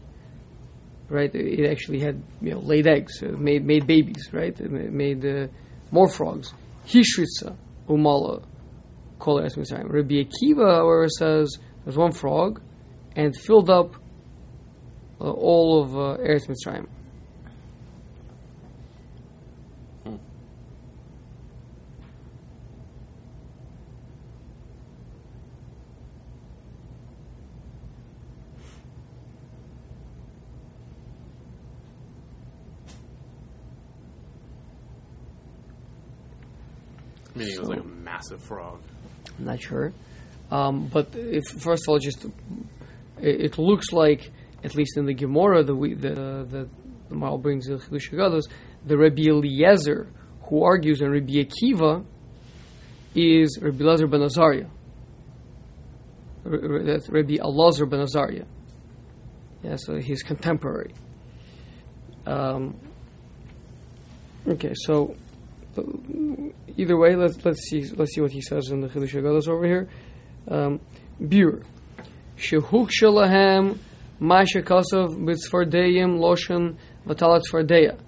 Right? 1.09 1.35
It 1.35 1.71
actually 1.71 2.01
had 2.01 2.23
you 2.43 2.51
know 2.51 2.59
laid 2.59 2.87
eggs, 2.87 3.23
uh, 3.23 3.29
made 3.29 3.65
made 3.65 3.87
babies. 3.87 4.29
Right? 4.31 4.61
It 4.61 4.71
made 4.71 5.25
uh, 5.25 5.47
more 5.91 6.11
frogs. 6.11 6.53
Hishritza 6.87 7.57
umala 7.89 8.45
kol 9.19 9.41
eretz 9.41 9.57
Mitzrayim. 9.57 9.91
Rabbi 9.91 10.27
Akiva, 10.27 11.07
it 11.07 11.13
says 11.13 11.57
there's 11.85 11.97
one 11.97 12.13
frog, 12.13 12.61
and 13.17 13.35
filled 13.35 13.71
up 13.71 13.95
uh, 15.19 15.31
all 15.31 15.83
of 15.83 15.97
uh, 15.97 16.23
Eretz 16.23 16.47
Mitzrayim. 16.47 16.87
Meaning 37.35 37.55
it 37.55 37.61
was 37.61 37.69
frog. 38.41 38.81
I'm 39.39 39.45
not 39.45 39.61
sure. 39.61 39.93
Um, 40.51 40.89
but 40.93 41.09
if 41.15 41.45
first 41.61 41.85
of 41.85 41.93
all, 41.93 41.99
just 41.99 42.27
it, 43.21 43.59
looks 43.59 43.93
like, 43.93 44.31
at 44.65 44.75
least 44.75 44.97
in 44.97 45.07
the 45.07 45.15
Gemara, 45.15 45.63
the 45.63 45.75
we- 45.75 45.95
the 45.95 46.15
the, 46.49 46.69
the 47.09 47.15
Maral 47.15 47.41
brings 47.41 47.67
the 47.67 47.77
Chidush 47.77 48.43
the 48.85 48.97
Rabbi 48.97 49.23
Eliezer 49.29 50.09
who 50.45 50.65
argues 50.65 51.01
and 51.01 51.13
Rabbi 51.13 51.45
Akiva 51.45 52.05
is 53.15 53.59
Rabbi 53.61 53.85
Elazar 53.85 54.11
ben 54.11 54.23
Azariah. 54.23 54.67
That's 56.45 57.09
Rabbi 57.09 57.37
Elazar 57.37 57.89
ben 57.89 58.01
Azariah. 58.01 58.47
Yeah, 59.63 59.77
so 59.77 59.99
he's 59.99 60.23
contemporary. 60.23 60.95
Um, 62.27 62.77
okay, 64.49 64.73
so 64.75 65.15
uh, 65.15 65.30
either 66.78 66.98
way, 66.98 67.16
let's 67.16 67.44
let's 67.46 67.62
see 67.70 67.84
let's 67.96 68.14
see 68.14 68.22
what 68.22 68.32
he 68.32 68.42
says 68.42 68.70
in 68.70 68.82
the 68.82 68.88
Chidush 68.88 69.14
Haggadahs 69.14 69.48
over 69.48 69.66
here. 69.66 69.90
Um, 70.48 70.80
Bur. 71.20 71.62
Shehuk 72.38 72.90
shalahem 72.92 73.78
masha 74.20 74.62
kasav 74.62 75.16
b'tzfardeyim 75.18 76.20
loshen 76.20 76.78
v'talat 77.08 77.44
tzfardeya. 77.44 78.00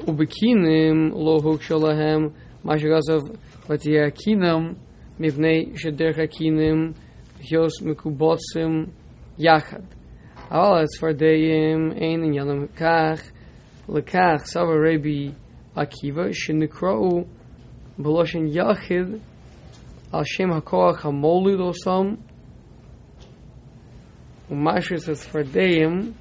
Ubekinim 0.00 1.12
lo 1.14 1.40
huk 1.40 1.60
shalahem 1.62 2.32
masha 2.62 2.86
kasav 2.86 3.36
v'tiyakinam 3.66 4.76
mivnei 5.18 5.74
shederch 5.76 6.16
hakinim 6.16 6.94
hios 7.40 7.80
mekubotzim 7.80 8.90
yachad. 9.38 9.84
אבל 10.50 10.82
הצפרדעים 10.82 11.92
אין 11.92 12.24
עניינם 12.24 12.66
כך, 12.66 13.30
לכך 13.88 14.42
סבר 14.44 14.76
רבי 14.92 15.30
Akiva 15.79 16.25
shenikra'u 16.41 17.25
b'loshen 17.97 18.45
yachid 18.53 19.21
al 20.11 20.23
shem 20.23 20.49
hakoach 20.51 20.99
hamolid 21.03 21.61
osam 21.71 22.17
umashis 24.51 25.07
esfardeim 25.13 26.13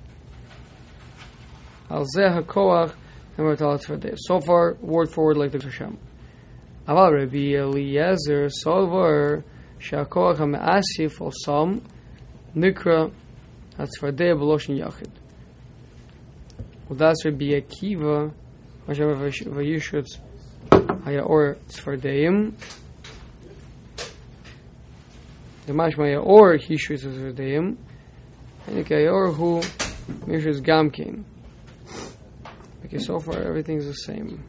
al 1.90 2.04
zeh 2.14 2.30
hakoach 2.36 2.92
emertal 3.36 3.78
esfardeim. 3.78 4.16
So 4.18 4.40
far, 4.40 4.76
word 4.80 5.10
forward, 5.10 5.38
like 5.38 5.52
the 5.52 5.58
Hashem. 5.58 5.98
Aval 6.86 7.12
Rabbi 7.20 7.54
Eliezer 7.62 8.48
sovar 8.64 9.42
shakoach 9.80 10.36
hamasif 10.36 11.18
osam 11.18 11.82
nikra 12.54 13.10
esfardeim 13.76 14.38
b'loshen 14.38 14.78
yachid. 14.78 15.10
Well, 16.88 16.98
that's 16.98 17.24
Rabbi 17.24 17.60
Akiva. 17.60 18.32
Vayishutz 18.88 20.18
Hayaor 20.70 21.56
Tzfardeim. 21.68 22.54
The 25.66 25.72
Mashmaya 25.74 26.24
Or 26.24 26.56
Hishutz 26.56 27.04
Tzfardeim. 27.04 27.76
And 28.66 28.76
the 28.76 28.84
Hayaor 28.84 29.34
who 29.34 29.60
Mishutz 30.26 30.62
Gamkin. 30.62 31.24
Okay, 32.86 32.98
so 32.98 33.20
far 33.20 33.42
everything's 33.42 33.84
the 33.84 33.92
same. 33.92 34.42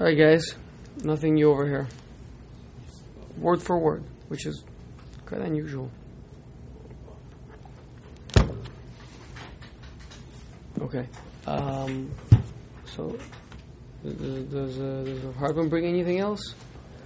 Alright, 0.00 0.16
guys, 0.16 0.54
nothing 1.04 1.34
new 1.34 1.50
over 1.50 1.66
here. 1.66 1.86
Word 3.36 3.60
for 3.60 3.78
word, 3.78 4.02
which 4.28 4.46
is 4.46 4.64
quite 5.26 5.42
unusual. 5.42 5.90
Okay. 10.80 11.06
Um, 11.46 12.10
so, 12.86 13.14
does, 14.02 14.44
does, 14.44 14.80
uh, 14.80 15.02
does 15.04 15.36
Harbin 15.36 15.68
bring 15.68 15.84
anything 15.84 16.18
else? 16.18 16.54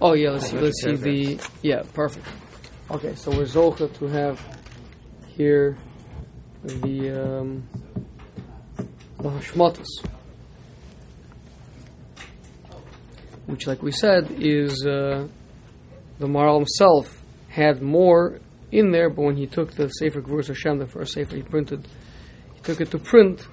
Oh 0.01 0.13
yeah, 0.13 0.29
let's 0.29 0.49
see. 0.49 0.57
Let's 0.57 0.81
see 0.81 0.95
the 0.95 1.39
yeah, 1.63 1.83
perfect. 1.93 2.25
Okay, 2.91 3.13
so 3.15 3.29
we're 3.29 3.43
zocha 3.43 3.93
to 3.97 4.07
have 4.07 4.39
here 5.35 5.75
the 6.63 7.11
um, 7.11 7.67
the 9.17 9.29
hashmatas. 9.29 9.85
Which, 13.45 13.67
like 13.67 13.81
we 13.81 13.91
said, 13.91 14.29
is 14.39 14.85
uh, 14.85 15.27
the 16.19 16.27
Maral 16.27 16.57
himself 16.57 17.23
had 17.49 17.81
more 17.81 18.39
in 18.71 18.91
there, 18.91 19.09
but 19.09 19.21
when 19.21 19.35
he 19.35 19.47
took 19.47 19.73
the 19.73 19.87
Sefer 19.89 20.21
Gvurus 20.21 20.47
Hashem, 20.47 20.79
the 20.79 20.85
first 20.85 21.13
Sefer 21.13 21.35
he 21.35 21.43
printed, 21.43 21.87
he 22.53 22.59
took 22.61 22.81
it 22.81 22.91
to 22.91 22.99
print. 22.99 23.47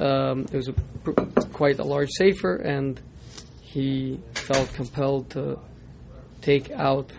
Um, 0.00 0.46
it 0.52 0.54
was 0.54 0.68
a, 0.68 0.72
pr- 0.72 1.20
quite 1.52 1.78
a 1.78 1.84
large 1.84 2.10
Sefer, 2.10 2.56
and 2.56 3.00
he 3.60 4.20
felt 4.34 4.72
compelled 4.74 5.30
to 5.30 5.58
take 6.40 6.70
out 6.70 7.10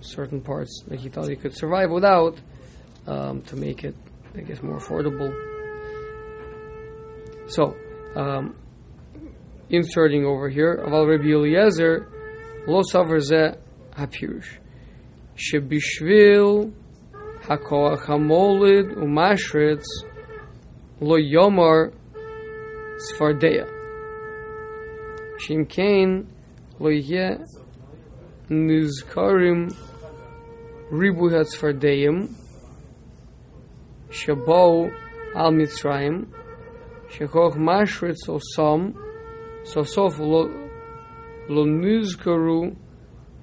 certain 0.00 0.40
parts 0.40 0.82
that 0.88 0.98
he 1.00 1.08
thought 1.08 1.28
he 1.28 1.36
could 1.36 1.56
survive 1.56 1.90
without 1.90 2.38
um, 3.06 3.42
to 3.42 3.56
make 3.56 3.84
it, 3.84 3.94
I 4.34 4.40
guess, 4.40 4.62
more 4.62 4.78
affordable. 4.78 5.32
So, 7.48 7.76
um, 8.16 8.56
inserting 9.72 10.24
over 10.24 10.48
here, 10.48 10.84
Aval 10.86 11.08
Rabbi 11.08 11.32
Eliezer, 11.32 12.06
lo 12.66 12.82
savar 12.82 13.20
ze 13.20 13.56
hapirush. 13.96 14.58
Shebishvil 15.36 16.72
hakoach 17.42 18.06
hamolid 18.06 18.94
umashritz 18.94 19.84
lo 21.00 21.16
yomar 21.16 21.92
sfardeya. 23.08 23.66
Shimkein 25.38 26.26
lo 26.78 26.90
ye 26.90 27.38
nizkarim 28.50 29.74
ribu 30.90 31.30
hatzfardeyim 31.30 32.28
shabo 34.10 34.92
al 35.34 35.52
mitzrayim 35.52 36.26
shechoch 37.08 37.56
mashritz 37.56 38.28
osam 38.28 38.94
so 39.64 39.82
sof 39.82 40.18
lo 40.18 40.50
lo 41.48 41.64
nizkaru 41.64 42.76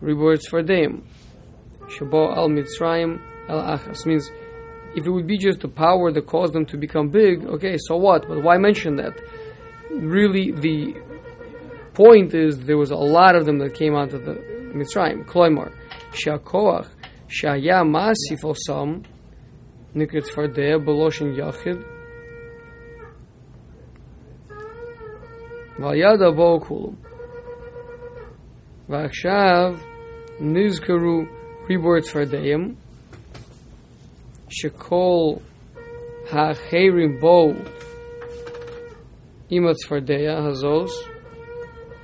rewards 0.02 0.48
for 0.48 0.64
them. 0.64 1.04
Shabo 1.88 2.36
al 2.36 2.50
Mitzrayim 2.50 3.22
el 3.48 3.62
Achas 3.62 4.06
means 4.06 4.30
if 4.96 5.06
it 5.06 5.10
would 5.10 5.28
be 5.28 5.38
just 5.38 5.60
the 5.62 5.68
power 5.68 6.12
that 6.12 6.26
caused 6.26 6.54
them 6.54 6.66
to 6.68 6.78
become 6.78 7.10
big, 7.10 7.46
okay, 7.46 7.78
so 7.78 7.96
what? 7.96 8.28
But 8.28 8.44
why 8.44 8.58
mention 8.58 8.96
that? 8.98 9.20
Really, 9.92 10.52
the 10.52 10.96
point 11.94 12.34
is 12.34 12.60
there 12.60 12.78
was 12.78 12.92
a 12.92 12.96
lot 12.96 13.36
of 13.36 13.46
them 13.46 13.60
that 13.60 13.74
came 13.74 13.96
out 13.96 14.14
of 14.14 14.26
the 14.26 14.34
Mitzrayim. 14.74 15.26
Kloimar, 15.26 15.72
Shakoach, 16.12 16.88
Shaya 17.28 17.84
Masif 17.84 18.42
Osam, 18.44 19.06
Nikrit 19.96 20.28
Fardeh, 20.28 20.84
Beloshin 20.84 21.36
Yachid, 21.36 21.84
וידע 25.79 26.31
בו 26.37 26.61
כולם. 26.61 26.95
ועכשיו 28.89 29.75
נזכרו 30.41 31.23
ריבור 31.69 32.01
צפרדעים, 32.01 32.75
שכל 34.49 35.35
האחרים 36.31 37.19
בו 37.21 37.53
עם 39.51 39.67
הצפרדע 39.67 40.39
הזאת, 40.49 40.89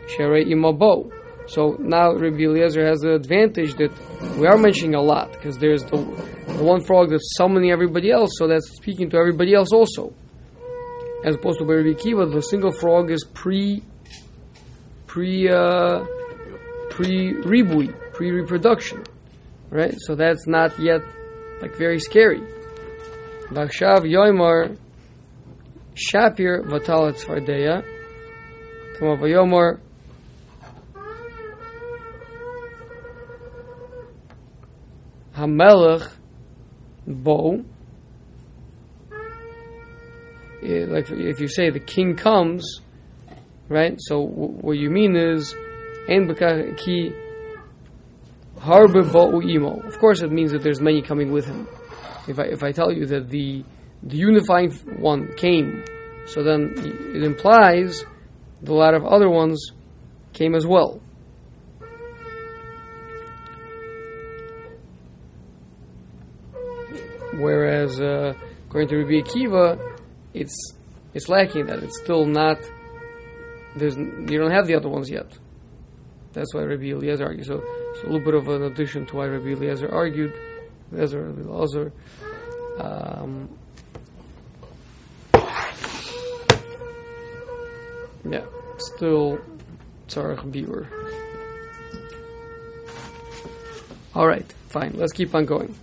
שהרי 0.07 0.45
עמו 0.47 0.73
בו. 0.73 1.09
So 1.47 1.77
now 1.81 2.13
Rabbi 2.13 2.45
Eliezer 2.45 2.87
has 2.87 3.01
the 3.01 3.15
advantage 3.15 3.75
that 3.75 3.91
we 4.39 4.47
are 4.47 4.57
mentioning 4.57 4.95
a 4.95 5.03
lot 5.03 5.33
because 5.33 5.59
there's 5.59 5.83
the, 5.83 5.97
the 6.59 6.63
one 6.63 6.81
frog 6.85 7.11
that's 7.11 7.35
summoning 7.37 7.73
everybody 7.73 8.13
else, 8.13 8.31
so 8.39 8.47
that's 8.47 8.69
speaking 8.77 9.11
to 9.11 9.17
everybody 9.17 9.53
else 9.53 9.73
also 9.73 10.13
as 11.24 11.36
opposed 11.36 11.60
to 11.60 11.66
Rabbi 11.66 11.90
Akiva, 11.90 12.32
the 12.32 12.42
single 12.42 12.72
frog 12.72 13.12
is 13.12 13.24
pre 13.34 13.84
pre 15.08 15.50
uh, 15.50 16.06
pre 16.90 17.34
ribui, 17.34 17.94
pre 18.14 18.32
reproduction, 18.32 19.04
right? 19.70 19.96
So 20.00 20.16
that's 20.16 20.48
not 20.48 20.78
yet 20.80 21.02
like 21.62 21.76
very 21.78 22.00
scary. 22.00 22.42
Vakshav 23.50 24.00
Yoimar 24.00 24.78
Shapir 25.96 26.64
Vatalat 26.66 27.16
Svardeya 27.24 27.84
Kama 28.98 29.18
Vayomar 29.18 29.80
Hamelech 35.36 36.12
Bo 37.08 37.64
like 40.88 41.10
if 41.12 41.40
you 41.40 41.48
say 41.48 41.70
the 41.70 41.80
king 41.80 42.16
comes, 42.16 42.82
right? 43.70 43.96
So 44.00 44.26
w- 44.26 44.58
what 44.62 44.78
you 44.78 44.90
mean 44.90 45.16
is, 45.16 45.56
en 46.08 46.34
ki 46.78 47.14
harbe 48.60 49.50
imo. 49.56 49.80
Of 49.82 50.00
course, 50.00 50.22
it 50.22 50.32
means 50.32 50.52
that 50.52 50.64
there's 50.64 50.82
many 50.82 51.02
coming 51.02 51.32
with 51.32 51.46
him. 51.46 51.68
If 52.28 52.40
I 52.40 52.44
if 52.44 52.64
I 52.64 52.72
tell 52.72 52.92
you 52.92 53.06
that 53.08 53.30
the 53.30 53.64
the 54.04 54.18
unifying 54.18 54.72
one 55.00 55.34
came, 55.36 55.84
so 56.26 56.44
then 56.44 56.74
it 57.16 57.24
implies 57.24 58.06
the 58.62 58.74
lot 58.74 58.94
of 58.94 59.06
other 59.06 59.30
ones 59.30 59.72
came 60.34 60.56
as 60.56 60.66
well. 60.66 61.00
Whereas, 67.38 68.00
uh, 68.00 68.34
according 68.68 68.90
to 68.90 68.98
Rabbi 68.98 69.22
Akiva, 69.22 69.95
it's 70.36 70.74
it's 71.14 71.30
lacking 71.30 71.66
that 71.68 71.82
it's 71.82 71.98
still 72.04 72.26
not 72.26 72.60
there's 73.76 73.96
you 73.96 74.38
don't 74.38 74.52
have 74.52 74.68
the 74.68 74.76
other 74.76 74.90
ones 74.90 75.10
yet. 75.10 75.28
That's 76.34 76.54
why 76.54 76.64
Rabbi 76.64 76.92
Eliezer 76.92 77.26
argued. 77.26 77.48
So 77.48 77.64
it's 77.92 78.04
a 78.04 78.08
little 78.08 78.20
bit 78.20 78.34
of 78.34 78.48
an 78.50 78.64
addition 78.64 79.06
to 79.08 79.16
why 79.16 79.28
Rabbi 79.28 79.52
Eliezer 79.52 79.90
argued. 79.94 80.34
Eliezer, 80.92 81.24
Rabbi 81.24 81.50
Eliezer. 81.50 81.94
Um, 82.80 83.50
yeah, 88.30 88.46
still 88.78 89.40
tzarech 90.08 90.44
biur. 90.52 90.88
All 94.14 94.28
right, 94.28 94.46
fine. 94.70 94.94
Let's 94.96 95.14
keep 95.14 95.34
on 95.34 95.46
going. 95.46 95.74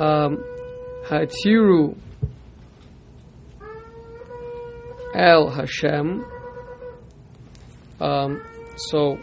Um, 0.00 0.44
Hatiru 1.08 1.96
El 5.14 5.50
Hashem. 5.50 6.24
Um, 8.00 8.42
so 8.76 9.18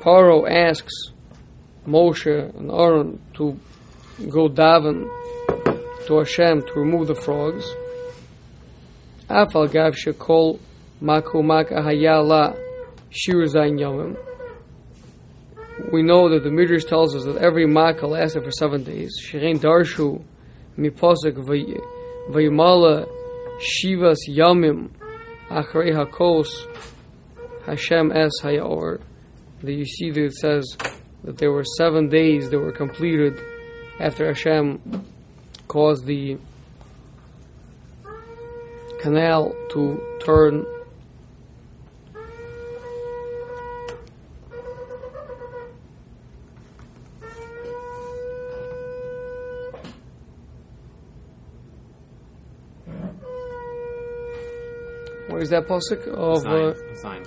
Paro 0.00 0.48
asks 0.48 0.92
Moshe 1.86 2.54
and 2.56 2.70
Aaron 2.70 3.20
to 3.34 3.58
go 4.30 4.48
daven 4.48 5.08
to 6.06 6.18
Hashem 6.18 6.62
to 6.62 6.72
remove 6.76 7.08
the 7.08 7.14
frogs. 7.16 7.66
Afal 9.28 9.70
gav 9.70 9.94
shekol 9.94 10.60
mako 11.00 11.42
maka 11.42 11.74
hayala 11.74 12.56
shir 13.10 13.44
yomim. 13.46 14.16
We 15.92 16.02
know 16.02 16.28
that 16.30 16.44
the 16.44 16.50
Midrash 16.50 16.84
tells 16.84 17.14
us 17.14 17.24
that 17.24 17.36
every 17.38 17.66
makkah 17.66 18.06
lasted 18.06 18.44
for 18.44 18.52
seven 18.52 18.84
days. 18.84 19.12
Shirein 19.28 19.58
darshu 19.58 20.22
miposek 20.78 21.34
vayimala 22.30 23.08
shivas 23.60 24.18
yamim 24.28 24.90
achrei 25.50 25.92
hakos 25.92 26.48
Hashem 27.66 28.12
es 28.12 28.30
hayaor. 28.42 29.00
That 29.62 29.72
you 29.72 29.84
see 29.84 30.10
that 30.10 30.24
it 30.24 30.34
says 30.34 30.76
that 31.24 31.38
there 31.38 31.50
were 31.50 31.64
seven 31.76 32.08
days 32.08 32.50
that 32.50 32.58
were 32.58 32.72
completed 32.72 33.40
after 33.98 34.26
Hashem 34.26 35.04
caused 35.66 36.06
the 36.06 36.38
canal 39.00 39.54
to 39.70 40.00
turn 40.20 40.64
Where 55.36 55.42
is 55.42 55.50
that 55.50 55.66
pasuk 55.66 56.08
of 56.08 56.46
uh, 56.46 56.72
Zion 56.96 57.22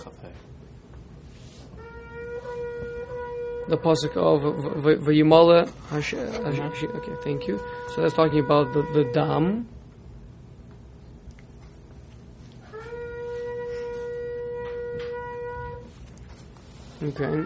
the 3.67 3.77
pasuk 3.77 4.17
of 4.17 4.41
V- 4.81 4.95
V- 4.95 5.21
Vayimala 5.21 5.71
Hash- 5.91 6.13
Hash- 6.13 6.83
Okay, 6.85 7.13
thank 7.23 7.47
you. 7.47 7.61
So 7.93 8.01
that's 8.01 8.15
talking 8.15 8.39
about 8.39 8.73
the, 8.73 8.81
the 8.95 9.03
dam. 9.13 9.67
Okay. 17.03 17.45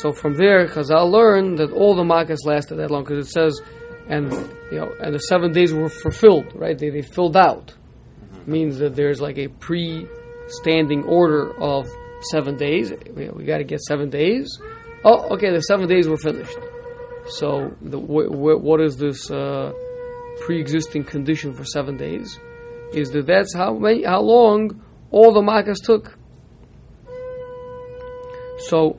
So 0.00 0.12
from 0.14 0.38
there, 0.38 0.66
Chazal 0.68 1.10
learned 1.10 1.58
that 1.58 1.70
all 1.70 1.94
the 1.94 2.02
Makkahs 2.02 2.46
lasted 2.46 2.76
that 2.76 2.90
long 2.90 3.04
because 3.04 3.26
it 3.26 3.30
says, 3.30 3.60
and 4.08 4.32
you 4.72 4.78
know, 4.78 4.90
and 5.02 5.14
the 5.14 5.18
seven 5.18 5.52
days 5.52 5.74
were 5.74 5.90
fulfilled, 5.90 6.46
right? 6.54 6.78
They 6.78 6.88
they 6.88 7.02
filled 7.02 7.36
out. 7.36 7.74
Means 8.46 8.78
that 8.78 8.94
there's 8.94 9.20
like 9.20 9.38
a 9.38 9.48
pre-standing 9.48 11.04
order 11.04 11.52
of 11.60 11.86
seven 12.30 12.56
days. 12.56 12.92
We, 13.14 13.28
we 13.28 13.44
got 13.44 13.58
to 13.58 13.64
get 13.64 13.80
seven 13.80 14.08
days. 14.10 14.48
Oh, 15.04 15.34
okay, 15.34 15.50
the 15.52 15.60
seven 15.60 15.88
days 15.88 16.08
were 16.08 16.16
finished. 16.16 16.58
So 17.28 17.74
the 17.82 17.98
wh- 17.98 18.30
wh- 18.30 18.62
what 18.62 18.80
is 18.80 18.96
this 18.96 19.30
uh, 19.30 19.72
pre-existing 20.42 21.04
condition 21.04 21.52
for 21.52 21.64
seven 21.64 21.96
days? 21.96 22.38
Is 22.92 23.10
that 23.10 23.26
that's 23.26 23.54
how 23.54 23.74
many 23.74 24.04
how 24.04 24.20
long 24.20 24.80
all 25.10 25.32
the 25.32 25.40
Makkahs 25.40 25.82
took. 25.82 26.16
So, 28.68 28.98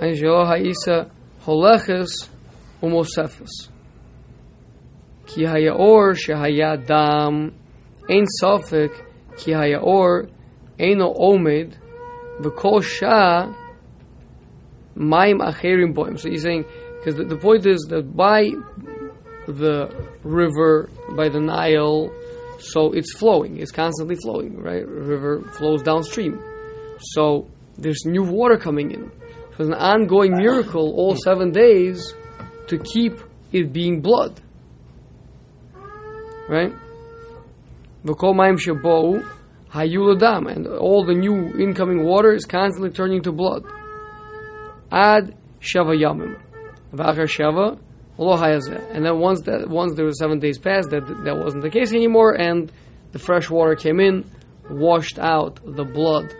Anjelo 0.00 0.46
Haisa. 0.46 1.10
Ki 5.26 5.42
hayaor 5.42 6.14
shehaya 6.14 6.86
dam 6.86 7.54
ein 8.08 8.26
sofik 8.40 8.92
ki 9.36 9.52
hayaor 9.52 10.28
eino 10.78 11.14
omed 11.16 11.76
v'kol 12.40 12.82
shah 12.82 13.52
maim 14.94 15.38
acherim 15.38 15.94
boim. 15.94 16.18
So 16.18 16.28
he's 16.28 16.42
saying 16.42 16.64
because 16.98 17.16
the, 17.16 17.24
the 17.24 17.36
point 17.36 17.66
is 17.66 17.86
that 17.90 18.16
by 18.16 18.50
the 19.46 19.90
river, 20.22 20.88
by 21.16 21.28
the 21.28 21.40
Nile, 21.40 22.12
so 22.58 22.92
it's 22.92 23.12
flowing. 23.18 23.58
It's 23.58 23.72
constantly 23.72 24.16
flowing, 24.22 24.56
right? 24.62 24.86
River 24.86 25.42
flows 25.58 25.82
downstream, 25.82 26.40
so 26.98 27.48
there's 27.76 28.04
new 28.04 28.22
water 28.22 28.56
coming 28.56 28.92
in. 28.92 29.10
So 29.56 29.64
it's 29.64 29.68
an 29.68 29.74
ongoing 29.74 30.36
miracle 30.36 30.94
all 30.96 31.16
seven 31.16 31.50
days 31.50 32.14
to 32.68 32.78
keep 32.78 33.14
it 33.52 33.72
being 33.72 34.00
blood, 34.00 34.40
right? 36.48 36.72
V'kol 38.04 38.34
maim 38.34 38.56
shebo 38.56 39.24
hayuladam, 39.70 40.50
and 40.54 40.66
all 40.66 41.04
the 41.04 41.14
new 41.14 41.56
incoming 41.58 42.04
water 42.04 42.32
is 42.32 42.44
constantly 42.44 42.90
turning 42.90 43.22
to 43.22 43.32
blood. 43.32 43.64
Ad 44.90 45.36
shava 45.60 45.96
yamim, 45.96 46.40
v'achar 46.92 47.78
hayazeh. 48.18 48.94
And 48.94 49.04
then 49.04 49.18
once 49.18 49.42
that 49.42 49.68
once 49.68 49.94
there 49.94 50.10
seven 50.12 50.38
days 50.38 50.58
passed, 50.58 50.90
that 50.90 51.06
that 51.24 51.38
wasn't 51.38 51.62
the 51.62 51.70
case 51.70 51.92
anymore, 51.92 52.32
and 52.32 52.70
the 53.12 53.18
fresh 53.18 53.48
water 53.48 53.74
came 53.74 54.00
in, 54.00 54.24
washed 54.68 55.18
out 55.18 55.60
the 55.64 55.84
blood 55.84 56.34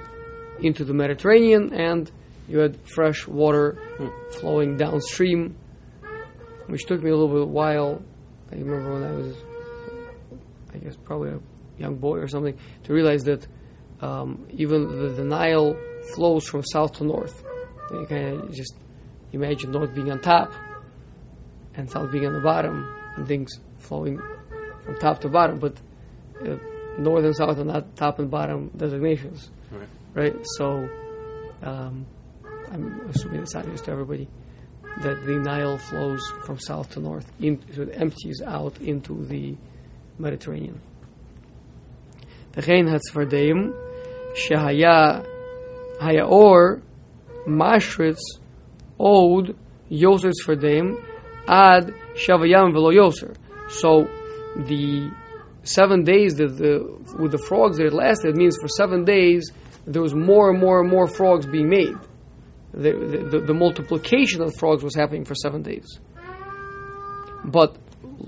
into 0.60 0.84
the 0.84 0.94
Mediterranean, 0.94 1.72
and 1.72 2.10
you 2.48 2.58
had 2.58 2.76
fresh 2.88 3.26
water 3.26 3.78
flowing 4.40 4.76
downstream, 4.76 5.56
which 6.66 6.84
took 6.86 7.02
me 7.02 7.10
a 7.10 7.16
little 7.16 7.40
bit 7.40 7.48
while. 7.48 8.02
I 8.50 8.56
remember 8.56 8.92
when 8.94 9.04
I 9.04 9.12
was, 9.12 9.36
I 10.74 10.78
guess, 10.78 10.96
probably 10.96 11.30
young 11.82 11.96
boy 11.96 12.18
or 12.18 12.28
something, 12.28 12.56
to 12.84 12.92
realize 12.92 13.22
that 13.24 13.46
um, 14.00 14.46
even 14.50 14.88
the, 14.88 15.08
the 15.10 15.24
Nile 15.24 15.76
flows 16.14 16.46
from 16.46 16.62
south 16.64 16.92
to 16.98 17.04
north. 17.04 17.42
You 17.92 18.06
of 18.40 18.54
just 18.54 18.74
imagine 19.32 19.70
north 19.70 19.94
being 19.94 20.10
on 20.10 20.20
top 20.20 20.52
and 21.74 21.90
south 21.90 22.10
being 22.10 22.26
on 22.26 22.32
the 22.34 22.40
bottom, 22.40 22.76
and 23.16 23.26
things 23.26 23.50
flowing 23.78 24.20
from 24.84 24.98
top 24.98 25.20
to 25.20 25.28
bottom. 25.28 25.58
But 25.58 25.76
uh, 26.40 26.56
north 26.98 27.24
and 27.24 27.36
south 27.36 27.58
are 27.58 27.64
not 27.64 27.96
top 27.96 28.18
and 28.18 28.30
bottom 28.30 28.70
designations 28.76 29.50
Right. 29.70 29.88
right? 30.14 30.36
So, 30.58 30.88
um, 31.62 32.06
I'm 32.70 33.00
assuming 33.08 33.42
it's 33.42 33.54
obvious 33.54 33.80
to 33.82 33.90
everybody 33.90 34.28
that 35.02 35.24
the 35.24 35.36
Nile 35.38 35.78
flows 35.78 36.22
from 36.44 36.58
south 36.58 36.90
to 36.92 37.00
north, 37.00 37.30
in, 37.40 37.62
so 37.74 37.82
it 37.82 37.90
empties 37.94 38.42
out 38.42 38.78
into 38.80 39.24
the 39.24 39.56
Mediterranean. 40.18 40.80
וכן 42.57 42.87
הצפרדעים 42.87 43.71
שהיה 44.35 45.19
היאור 45.99 46.57
משריץ 47.47 48.17
עוד 48.97 49.51
יוסר 49.91 50.29
צפרדעים 50.31 50.95
עד 51.47 51.91
שבע 52.15 52.47
ים 52.47 52.75
ולא 52.75 52.93
יוסר. 52.93 53.27
So 53.69 54.07
the 54.55 55.11
seven 55.63 56.03
days 56.03 56.35
that 56.35 56.57
the 56.57 56.73
with 57.21 57.31
the 57.31 57.43
frogs 57.49 57.77
that 57.77 57.85
it 57.85 57.93
lasted 57.93 58.35
means 58.35 58.57
for 58.61 58.67
seven 58.67 59.03
days 59.03 59.51
there 59.85 60.01
was 60.01 60.13
more 60.13 60.49
and 60.51 60.59
more 60.59 60.81
and 60.81 60.89
more 60.89 61.07
frogs 61.07 61.45
being 61.45 61.69
made. 61.69 61.95
The, 62.73 62.91
the, 62.91 63.17
the, 63.31 63.39
the 63.47 63.53
multiplication 63.53 64.41
of 64.41 64.55
frogs 64.55 64.83
was 64.83 64.95
happening 64.95 65.25
for 65.25 65.35
seven 65.35 65.61
days. 65.61 65.87
But 67.45 67.77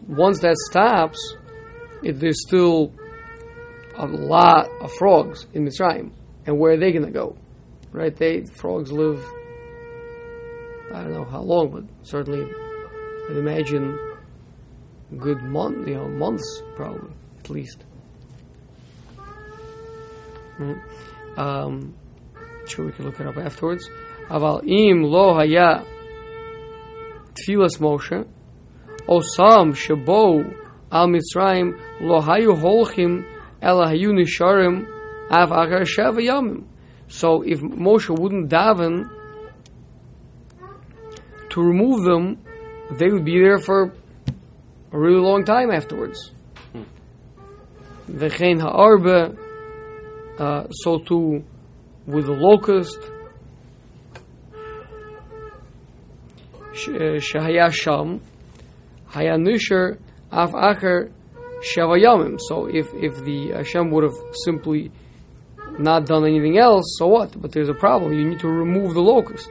once 0.08 0.39
that 0.39 0.55
stops, 0.69 1.19
it, 2.01 2.19
there's 2.19 2.41
still 2.47 2.93
a 3.96 4.07
lot 4.07 4.68
of 4.80 4.92
frogs 4.92 5.46
in 5.54 5.64
Mitzrayim. 5.64 6.12
And 6.46 6.59
where 6.59 6.72
are 6.72 6.76
they 6.76 6.92
going 6.92 7.07
to 7.07 7.11
go? 7.11 7.37
Right? 7.92 8.14
They 8.14 8.44
frogs 8.44 8.92
live. 8.92 9.24
I 10.92 11.02
don't 11.02 11.12
know 11.12 11.24
how 11.24 11.40
long, 11.40 11.70
but 11.70 11.85
certainly, 12.07 12.48
I'd 13.30 13.37
imagine 13.37 13.98
good 15.18 15.42
month, 15.42 15.88
you 15.88 15.94
know, 15.94 16.09
months 16.09 16.62
probably 16.76 17.11
at 17.38 17.50
least. 17.50 17.85
Mm. 20.59 20.80
Um, 21.37 21.94
sure, 22.66 22.87
we 22.87 22.92
can 22.92 23.07
look 23.07 23.20
it 23.20 23.26
up 23.26 23.37
afterwards. 23.37 23.88
Aval 24.28 24.66
im 24.66 25.02
lo 25.02 25.35
haya 25.35 25.85
tfilas 27.35 27.78
Moshe, 27.78 28.26
osam 29.09 29.74
shabo 29.74 30.54
al 30.92 31.09
Mitzrayim 31.09 31.78
lo 32.00 32.20
hayu 32.20 32.57
holchim 32.57 33.24
ela 33.64 33.87
av. 35.31 35.50
So 37.09 37.42
if 37.42 37.61
Moshe 37.61 38.11
wouldn't 38.11 38.50
daven 38.50 39.09
to 41.50 41.62
remove 41.62 42.05
them, 42.05 42.38
they 42.98 43.09
would 43.11 43.24
be 43.24 43.38
there 43.38 43.59
for 43.59 43.94
a 44.92 44.98
really 44.98 45.20
long 45.20 45.44
time 45.44 45.70
afterwards. 45.70 46.33
V'chein 48.09 48.61
uh, 50.38 50.68
so 50.70 50.98
too 50.98 51.42
with 52.07 52.27
the 52.27 52.33
locust. 52.33 52.98
Uh, 56.87 57.16
Shahaya 57.18 57.72
Sham, 57.72 58.20
Haya 59.07 59.38
Nisher, 59.38 59.98
Af 60.31 60.50
Acher, 60.50 61.12
Shavayamim. 61.64 62.38
So 62.48 62.66
if, 62.66 62.92
if 62.94 63.24
the 63.24 63.53
Hashem 63.57 63.90
would 63.90 64.05
have 64.05 64.16
simply 64.44 64.90
not 65.79 66.07
done 66.07 66.24
anything 66.24 66.59
else, 66.59 66.85
so 66.98 67.07
what? 67.07 67.40
But 67.40 67.53
there's 67.53 67.68
a 67.68 67.74
problem. 67.74 68.12
You 68.12 68.29
need 68.29 68.40
to 68.40 68.48
remove 68.48 68.94
the 68.94 69.00
locust. 69.00 69.50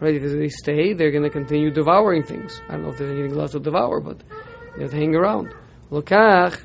Right? 0.00 0.14
If 0.14 0.22
they 0.22 0.48
stay, 0.48 0.92
they're 0.92 1.10
going 1.10 1.24
to 1.24 1.30
continue 1.30 1.70
devouring 1.70 2.22
things. 2.22 2.60
I 2.68 2.72
don't 2.72 2.82
know 2.84 2.90
if 2.90 2.98
there's 2.98 3.10
anything 3.10 3.36
left 3.36 3.52
to 3.52 3.60
devour, 3.60 4.00
but 4.00 4.20
they 4.76 4.82
have 4.82 4.92
to 4.92 4.96
hang 4.96 5.14
around. 5.16 5.52
Lokach, 5.90 6.56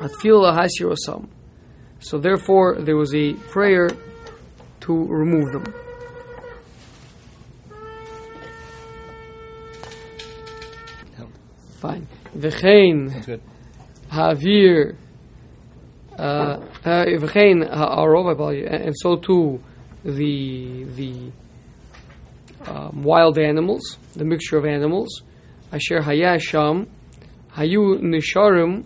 atfil 0.00 0.44
hasirosam. 0.56 1.28
So 1.98 2.18
therefore, 2.18 2.76
there 2.80 2.96
was 2.96 3.14
a 3.14 3.32
prayer 3.32 3.88
to 4.80 5.06
remove 5.06 5.52
them. 5.52 5.74
Fine. 11.84 12.06
V'chein 12.36 13.12
That's 13.12 13.26
good. 13.26 13.40
Havir, 14.10 14.96
v'chein 16.18 17.68
ha'arov, 17.68 18.28
I 18.28 18.32
apologize, 18.32 18.80
and 18.86 18.94
so 18.96 19.16
too 19.16 19.60
the 20.04 20.84
the 20.84 21.32
um, 22.66 23.02
wild 23.02 23.38
animals, 23.38 23.98
the 24.14 24.24
mixture 24.24 24.56
of 24.56 24.66
animals, 24.66 25.22
asher 25.72 26.00
hayasham, 26.00 26.88
hayu 27.52 28.00
nisharim, 28.00 28.84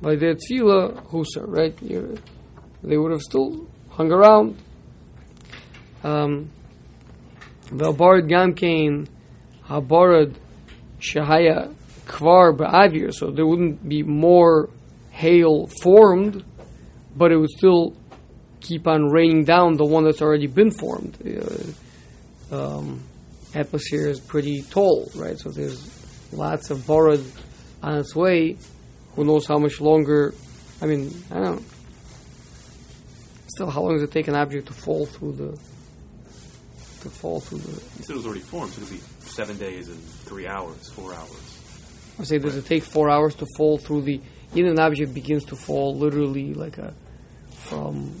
by 0.00 0.16
their 0.16 0.34
tefillah 0.34 1.06
husa, 1.08 1.44
right? 1.46 1.76
You, 1.82 2.16
they 2.82 2.96
would 2.96 3.12
have 3.12 3.22
still 3.22 3.66
hung 3.90 4.10
around. 4.10 4.56
Um, 6.02 6.50
Velbarad 7.66 8.28
gamkein, 8.28 9.06
habarad 9.66 10.34
shahaya 10.98 11.74
kvar 12.10 12.56
ba'avir, 12.56 13.12
so 13.14 13.30
there 13.30 13.46
wouldn't 13.46 13.88
be 13.88 14.02
more 14.02 14.68
hail 15.10 15.68
formed, 15.82 16.44
but 17.16 17.32
it 17.32 17.36
would 17.36 17.50
still 17.50 17.96
keep 18.60 18.86
on 18.86 19.10
raining 19.10 19.44
down 19.44 19.76
the 19.76 19.84
one 19.84 20.04
that's 20.04 20.20
already 20.20 20.46
been 20.46 20.70
formed. 20.70 21.16
Uh, 22.52 22.56
um, 22.56 23.02
atmosphere 23.54 24.08
is 24.08 24.20
pretty 24.20 24.62
tall, 24.62 25.08
right? 25.14 25.38
So 25.38 25.50
there's 25.50 25.80
lots 26.32 26.70
of 26.70 26.78
borod 26.78 27.24
on 27.82 27.98
its 27.98 28.14
way. 28.14 28.56
Who 29.14 29.24
knows 29.24 29.46
how 29.46 29.58
much 29.58 29.80
longer? 29.80 30.34
I 30.82 30.86
mean, 30.86 31.12
I 31.30 31.34
don't 31.34 31.56
know. 31.56 31.62
Still, 33.48 33.70
how 33.70 33.82
long 33.82 33.94
does 33.94 34.02
it 34.02 34.12
take 34.12 34.28
an 34.28 34.34
object 34.34 34.66
to 34.68 34.72
fall 34.72 35.06
through 35.06 35.32
the 35.32 35.58
to 37.02 37.10
fall 37.10 37.40
through 37.40 37.58
the? 37.58 37.72
You 37.72 38.04
said 38.04 38.10
it 38.10 38.16
was 38.16 38.26
already 38.26 38.40
formed, 38.40 38.72
so 38.72 38.82
it 38.82 38.86
could 38.86 38.94
be 38.94 39.02
seven 39.20 39.56
days 39.58 39.88
and 39.88 40.00
three 40.00 40.46
hours, 40.46 40.88
four 40.90 41.12
hours. 41.14 41.59
I 42.20 42.24
say, 42.24 42.38
does 42.38 42.56
it 42.56 42.66
take 42.66 42.82
four 42.84 43.08
hours 43.10 43.34
to 43.36 43.46
fall 43.56 43.78
through 43.78 44.02
the? 44.02 44.20
In 44.54 44.66
an 44.66 44.78
object 44.80 45.14
begins 45.14 45.44
to 45.46 45.56
fall 45.56 45.94
literally 45.96 46.54
like 46.54 46.78
a 46.78 46.92
from 47.50 48.12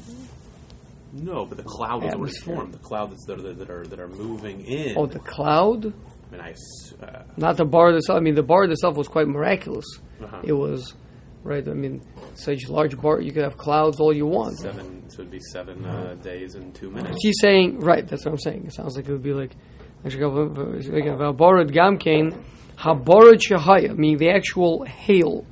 No, 1.12 1.44
but 1.44 1.56
the 1.58 1.64
cloud 1.64 2.02
was 2.04 2.14
already 2.14 2.30
Atmosphere. 2.30 2.54
formed. 2.54 2.74
The 2.74 2.78
clouds 2.78 3.24
that 3.26 3.40
are, 3.40 3.52
that 3.54 3.70
are 3.70 3.86
that 3.86 3.98
are 4.00 4.08
moving 4.08 4.64
in. 4.64 4.96
oh 4.96 5.06
the 5.06 5.18
cloud, 5.18 5.86
I 5.86 6.30
mean, 6.32 6.40
I 6.40 6.50
s- 6.52 6.94
uh, 7.02 7.22
not 7.36 7.56
the 7.56 7.64
bar 7.64 7.90
itself. 7.96 8.16
I 8.16 8.20
mean, 8.20 8.34
the 8.36 8.44
bar 8.44 8.62
itself 8.64 8.96
was 8.96 9.08
quite 9.08 9.26
miraculous. 9.26 9.84
uh-huh. 10.22 10.42
It 10.44 10.52
was 10.52 10.94
right. 11.42 11.66
I 11.66 11.72
mean, 11.74 12.00
such 12.34 12.68
large 12.68 12.96
bar, 13.00 13.20
you 13.20 13.32
could 13.32 13.42
have 13.42 13.56
clouds 13.56 13.98
all 13.98 14.14
you 14.14 14.26
want. 14.26 14.58
seven. 14.58 15.10
So 15.10 15.22
it'd 15.22 15.32
be 15.32 15.40
seven 15.50 15.84
uh, 15.84 16.14
days 16.22 16.54
and 16.54 16.72
two 16.72 16.90
minutes. 16.90 17.16
He's 17.22 17.34
saying 17.40 17.80
right. 17.80 18.06
That's 18.06 18.24
what 18.24 18.30
I'm 18.32 18.38
saying. 18.38 18.66
It 18.68 18.74
sounds 18.74 18.94
like 18.94 19.08
it 19.08 19.12
would 19.12 19.22
be 19.24 19.32
like 19.32 19.56
Valborod 20.04 21.70
Gamkain 21.72 22.40
Haborod 22.80 23.40
Shahaya, 23.40 23.94
meaning 23.94 24.16
the 24.16 24.30
actual 24.30 24.84
hail 24.84 25.44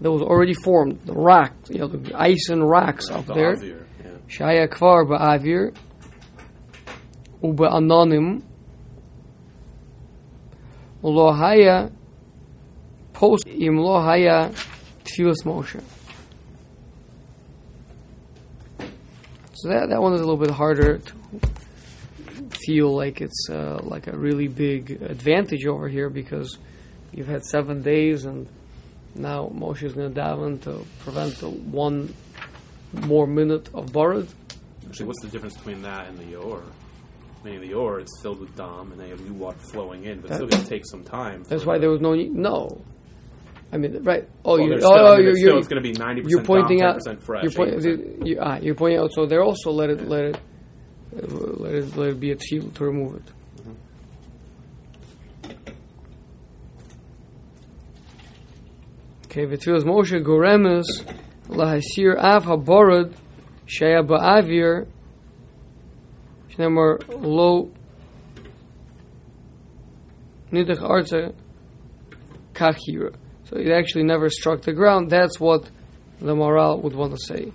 that 0.00 0.12
was 0.12 0.22
already 0.22 0.54
formed, 0.54 1.00
the 1.04 1.14
rock, 1.14 1.52
you 1.68 1.80
know, 1.80 1.88
the 1.88 2.14
ice 2.14 2.48
and 2.48 2.68
rocks 2.68 3.10
up 3.10 3.26
The 3.26 3.34
there. 3.34 3.86
Shaya 4.28 4.68
Kvar 4.68 5.04
Ba'avir 5.04 5.76
Uba 7.42 7.64
Anonim 7.70 8.42
Lohaya 11.02 11.92
Post 13.12 13.46
Im 13.48 13.78
Lohaya 13.78 14.54
Tfilas 15.04 15.42
Moshe. 15.44 15.82
So 19.54 19.68
that, 19.70 19.88
that 19.88 20.00
one 20.00 20.12
is 20.12 20.20
a 20.20 20.24
little 20.24 20.36
bit 20.36 20.50
harder 20.50 20.98
to 20.98 21.12
feel 22.50 22.94
like 22.94 23.20
it's 23.20 23.48
uh, 23.50 23.80
like 23.82 24.06
a 24.06 24.16
really 24.16 24.46
big 24.46 24.90
advantage 25.02 25.66
over 25.66 25.88
here 25.88 26.10
because 26.10 26.58
you've 27.12 27.28
had 27.28 27.44
seven 27.44 27.82
days 27.82 28.24
and 28.24 28.48
now 29.14 29.50
Moshe 29.54 29.82
is 29.82 29.94
going 29.94 30.12
to 30.12 30.20
daven 30.20 30.60
to 30.62 30.84
prevent 31.00 31.34
the 31.36 31.48
one 31.48 32.14
more 32.92 33.26
minute 33.26 33.68
of 33.74 33.86
borod. 33.92 34.28
Actually, 34.86 35.06
what's 35.06 35.22
the 35.22 35.28
difference 35.28 35.56
between 35.56 35.82
that 35.82 36.08
and 36.08 36.18
the 36.18 36.24
Yor? 36.24 36.62
Meaning 37.44 37.60
the 37.60 37.68
Yor, 37.68 38.00
it's 38.00 38.20
filled 38.22 38.40
with 38.40 38.54
dam, 38.56 38.92
and 38.92 39.00
they 39.00 39.08
have 39.08 39.20
new 39.20 39.32
water 39.34 39.58
flowing 39.58 40.04
in, 40.04 40.20
but 40.20 40.26
it's 40.30 40.36
still 40.36 40.48
going 40.48 40.62
to 40.62 40.68
take 40.68 40.82
some 40.86 41.04
time. 41.04 41.44
That's 41.48 41.64
why 41.64 41.74
the- 41.74 41.82
there 41.82 41.90
was 41.90 42.00
no 42.00 42.14
need. 42.14 42.34
No, 42.34 42.80
I 43.72 43.78
mean, 43.78 44.02
right? 44.02 44.28
Oh, 44.44 44.52
Well, 44.56 44.60
you, 44.60 44.68
there's 44.70 44.84
oh, 44.84 44.90
still, 44.90 45.06
I 45.06 45.16
mean, 45.16 45.22
you're, 45.22 45.30
it's 45.30 45.38
still, 45.40 45.50
you're, 45.50 45.58
it's 45.58 45.68
going 45.68 45.82
to 45.82 45.88
be 45.92 45.98
ninety 45.98 46.22
percent. 46.22 46.30
you're 46.30 46.44
pointing 46.44 46.78
dam, 46.78 46.96
out. 46.96 47.20
fresh. 47.22 47.42
You're, 47.42 47.52
point, 47.52 47.74
80%. 47.74 48.26
you, 48.26 48.38
ah, 48.40 48.56
you're 48.58 48.74
pointing 48.74 49.00
out. 49.00 49.12
So 49.12 49.26
they're 49.26 49.42
also 49.42 49.70
let 49.70 49.90
it 49.90 50.08
let 50.08 50.24
it 50.24 50.36
uh, 51.16 51.26
let 51.26 51.74
it 51.74 51.96
let 51.96 52.10
it 52.10 52.20
be 52.20 52.30
a 52.30 52.36
tefillah 52.36 52.74
to 52.74 52.84
remove 52.84 53.16
it. 53.16 53.22
Okay, 59.36 59.44
v'tfilas 59.44 59.84
Moshe 59.84 60.18
goremes 60.24 60.86
lahasir 61.48 62.16
av 62.16 62.46
haborod 62.46 63.14
shaya 63.66 64.02
ba'avir 64.02 64.86
shnemar 66.48 67.04
lo 67.22 67.70
nidach 70.50 70.80
arza 70.80 71.34
kachira. 72.54 73.14
So 73.44 73.58
it 73.58 73.70
actually 73.72 74.04
never 74.04 74.30
struck 74.30 74.62
the 74.62 74.72
ground. 74.72 75.10
That's 75.10 75.38
what 75.38 75.70
the 76.18 76.34
Maral 76.34 76.82
would 76.82 76.94
want 76.94 77.12
to 77.12 77.22
say. 77.22 77.52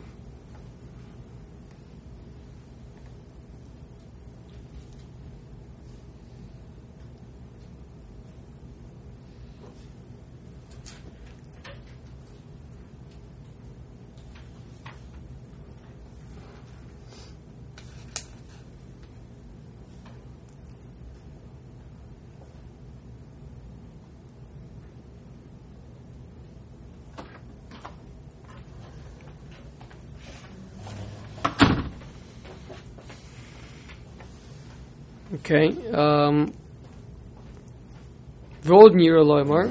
Okay. 35.40 35.68
Um, 35.92 36.52
ועוד 38.62 38.92
נראה 38.94 39.22
לומר, 39.22 39.68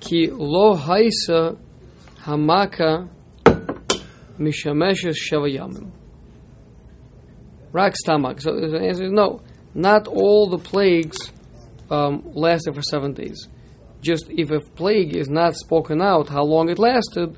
כי 0.00 0.26
לא 0.30 0.76
הייסה 0.86 1.48
המכה 2.24 2.96
משמשת 4.38 5.14
שבע 5.14 5.48
ימים. 5.48 5.90
רק 7.74 7.92
stomach. 7.94 8.40
So 8.40 8.50
the 8.52 8.78
answer 8.78 9.04
is 9.04 9.12
no. 9.12 9.40
Not 9.74 10.06
all 10.06 10.48
the 10.48 10.58
plagues 10.58 11.32
um, 11.90 12.22
lasted 12.34 12.74
for 12.74 12.82
seven 12.82 13.12
days. 13.12 13.48
just 14.01 14.25
if 14.29 14.51
a 14.51 14.59
plague 14.59 15.15
is 15.15 15.29
not 15.29 15.55
spoken 15.55 16.01
out, 16.01 16.29
how 16.29 16.43
long 16.43 16.69
it 16.69 16.79
lasted, 16.79 17.37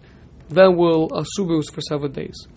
then 0.49 0.78
we'll 0.78 1.09
assume 1.14 1.51
it 1.51 1.57
was 1.57 1.70
for 1.70 1.82
seven 1.82 2.12
days. 2.12 2.47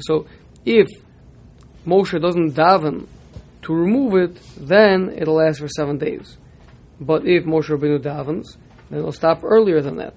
So 0.00 0.26
if 0.64 0.88
Moshe 1.86 2.20
doesn't 2.20 2.52
daven 2.54 3.06
to 3.62 3.74
remove 3.74 4.14
it, 4.14 4.40
then 4.56 5.12
it'll 5.16 5.36
last 5.36 5.60
for 5.60 5.68
seven 5.68 5.98
days. 5.98 6.38
But 7.00 7.26
if 7.26 7.44
Moshe 7.44 7.68
Rabbeinu 7.68 8.00
davens, 8.00 8.56
then 8.88 8.98
it'll 9.00 9.12
stop 9.12 9.42
earlier 9.42 9.80
than 9.80 9.96
that. 9.96 10.14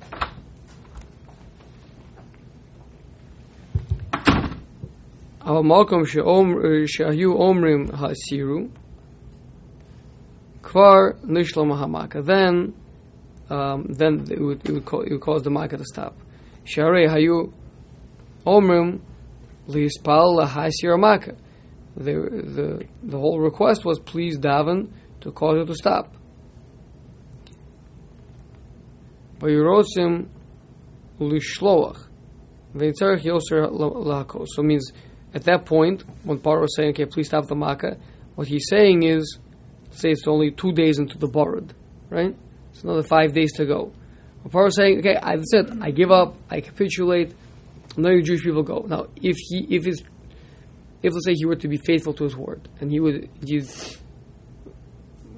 אבל 5.43 5.61
מקום 5.61 6.05
שאומר- 6.07 6.57
שהיו 6.87 7.33
אומרים 7.33 7.85
הסירו, 7.93 8.59
כבר 10.63 10.95
נשלם 11.25 11.73
המכה. 11.73 12.19
Then, 12.19 12.73
um, 13.49 13.53
then 13.99 14.31
it 14.31 14.39
would, 14.41 14.61
it 14.69 14.73
would, 14.73 14.85
ca- 14.85 15.01
it 15.01 15.13
would 15.13 15.21
cause 15.21 15.43
the 15.43 15.51
makkah 15.51 15.77
to 15.77 15.85
stop. 15.95 16.13
שהרי 16.65 17.09
היו 17.09 17.43
אומרים 18.47 18.99
להספל 19.69 20.25
להסיר 20.39 20.93
המכה. 20.93 21.31
The, 21.97 22.01
the, 22.57 22.85
the 23.11 23.19
whole 23.19 23.41
request 23.41 23.85
was 23.85 23.99
please 23.99 24.37
daven 24.39 24.89
to 25.21 25.33
cause 25.33 25.57
it 25.63 25.67
to 25.67 25.75
stop. 25.75 26.07
וירוצים 29.43 30.25
לשלוח. 31.21 32.09
ויצטרך 32.75 33.25
יוסר 33.25 33.71
להכל. 34.07 34.39
So 34.39 34.63
it 34.63 34.67
means 34.67 34.93
at 35.34 35.44
that 35.46 35.66
point, 35.66 36.04
when 36.24 36.40
Paro 36.40 36.66
is 36.66 36.76
saying, 36.76 36.92
okay, 36.92 37.06
please 37.06 37.28
stop 37.28 37.48
the 37.48 37.56
makkah, 37.56 37.98
what 38.36 38.48
he's 38.48 38.68
saying 38.70 39.04
is, 39.04 39.40
say 39.92 40.12
it's 40.12 40.28
only 40.28 40.52
two 40.52 40.72
days 40.72 41.00
into 41.00 41.18
the 41.18 41.28
barad, 41.28 41.72
right? 42.10 42.36
It's 42.72 42.84
another 42.84 43.04
five 43.04 43.34
days 43.34 43.54
to 43.54 43.66
go. 43.66 43.92
When 44.44 44.52
Paro 44.52 44.68
is 44.68 44.76
saying, 44.76 45.00
okay, 45.00 45.16
I, 45.16 45.38
that's 45.38 45.54
it, 45.54 45.70
I 45.82 45.92
give 45.92 46.12
up, 46.12 46.36
I 46.50 46.62
capitulate, 46.62 47.34
now 47.98 48.10
you 48.10 48.22
Jewish 48.22 48.44
people 48.44 48.64
go. 48.64 48.86
Now, 48.88 49.08
if 49.16 49.38
he, 49.38 49.68
if 49.70 49.88
it's, 49.88 50.02
if 51.02 51.14
let's 51.14 51.26
say 51.26 51.34
he 51.34 51.46
were 51.46 51.56
to 51.56 51.68
be 51.68 51.78
faithful 51.78 52.14
to 52.14 52.24
his 52.24 52.36
word, 52.36 52.68
and 52.80 52.92
he 52.92 53.00
would, 53.00 53.30
you 53.44 53.66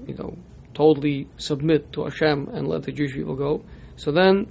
know, 0.07 0.37
totally 0.73 1.27
submit 1.37 1.91
to 1.93 2.03
Hashem 2.03 2.49
and 2.49 2.67
let 2.67 2.83
the 2.83 2.91
Jewish 2.91 3.13
people 3.13 3.35
go, 3.35 3.63
so 3.95 4.11
then 4.11 4.47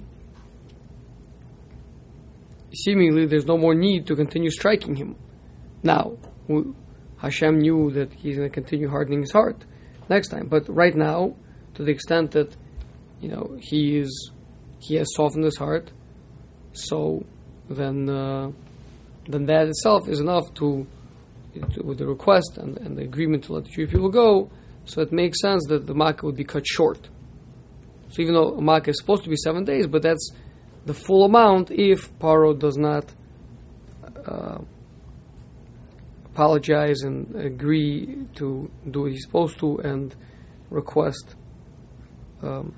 seemingly 2.73 3.25
there's 3.25 3.45
no 3.45 3.57
more 3.57 3.73
need 3.73 4.07
to 4.07 4.15
continue 4.15 4.49
striking 4.49 4.95
him. 4.95 5.15
Now, 5.85 6.17
Hashem 7.17 7.59
knew 7.59 7.91
that 7.91 8.11
he's 8.11 8.37
going 8.37 8.49
to 8.49 8.53
continue 8.53 8.89
hardening 8.89 9.21
his 9.21 9.31
heart 9.31 9.63
next 10.09 10.29
time, 10.29 10.47
but 10.47 10.67
right 10.67 10.95
now, 10.95 11.35
to 11.75 11.83
the 11.83 11.91
extent 11.91 12.31
that 12.31 12.57
you 13.21 13.29
know 13.29 13.55
he 13.61 13.99
is, 13.99 14.31
he 14.79 14.95
has 14.95 15.07
softened 15.15 15.45
his 15.45 15.57
heart, 15.57 15.91
so 16.73 17.23
then 17.69 18.09
uh, 18.09 18.51
then 19.29 19.45
that 19.45 19.67
itself 19.67 20.09
is 20.09 20.19
enough 20.19 20.51
to, 20.55 20.87
to 21.73 21.83
with 21.83 21.99
the 21.99 22.07
request 22.07 22.57
and, 22.57 22.79
and 22.79 22.97
the 22.97 23.03
agreement 23.03 23.43
to 23.43 23.53
let 23.53 23.65
the 23.65 23.69
Jewish 23.69 23.91
people 23.91 24.09
go. 24.09 24.49
So 24.85 25.01
it 25.01 25.11
makes 25.11 25.39
sense 25.39 25.65
that 25.69 25.85
the 25.85 25.93
makkah 25.93 26.25
would 26.25 26.35
be 26.35 26.43
cut 26.43 26.65
short. 26.65 27.09
So 28.09 28.23
even 28.23 28.33
though 28.33 28.59
makkah 28.59 28.89
is 28.89 28.99
supposed 28.99 29.23
to 29.23 29.29
be 29.29 29.35
seven 29.35 29.65
days, 29.65 29.85
but 29.85 30.01
that's 30.01 30.31
the 30.85 30.95
full 30.95 31.25
amount 31.25 31.69
if 31.69 32.11
Paro 32.17 32.57
does 32.57 32.77
not 32.77 33.05
uh, 34.25 34.59
apologize 36.35 37.01
and 37.03 37.33
agree 37.37 38.27
to 38.35 38.69
do 38.91 39.03
what 39.03 39.11
he's 39.11 39.23
supposed 39.23 39.57
to 39.57 39.77
and 39.77 40.13
request 40.69 41.33
um, 42.43 42.75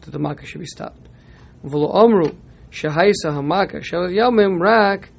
that 0.00 0.10
the 0.10 0.18
makkah 0.18 0.44
should 0.44 0.60
be 0.60 0.66
stopped. 0.66 1.08
V'lo 1.64 2.34
shehaisa 2.72 3.26
hamaka 3.26 3.76
shevet 3.76 4.12
yamim 4.12 4.60
rak 4.60 5.10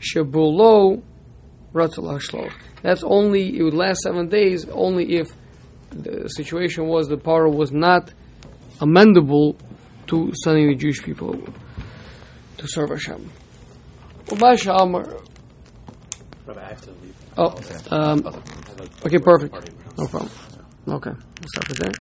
shebulo. 0.00 1.00
That's 2.82 3.04
only 3.04 3.58
it 3.58 3.62
would 3.62 3.74
last 3.74 4.00
seven 4.00 4.28
days 4.28 4.66
only 4.70 5.16
if 5.16 5.28
the 5.90 6.26
situation 6.28 6.86
was 6.86 7.06
the 7.06 7.18
power 7.18 7.48
was 7.48 7.70
not 7.70 8.14
amendable 8.80 9.56
to 10.06 10.32
sending 10.42 10.68
the 10.68 10.74
Jewish 10.74 11.02
people 11.02 11.36
to 12.56 12.66
serve 12.66 12.88
Hashem. 12.88 13.30
I 16.48 16.68
have 16.68 16.80
to. 16.82 16.95
Oh, 17.38 17.60
um, 17.90 18.26
okay, 19.04 19.18
perfect. 19.18 19.54
No 19.98 20.06
problem. 20.06 20.30
Okay, 20.88 21.10
we'll 21.10 21.48
stop 21.48 21.70
it 21.70 21.78
there. 21.78 21.92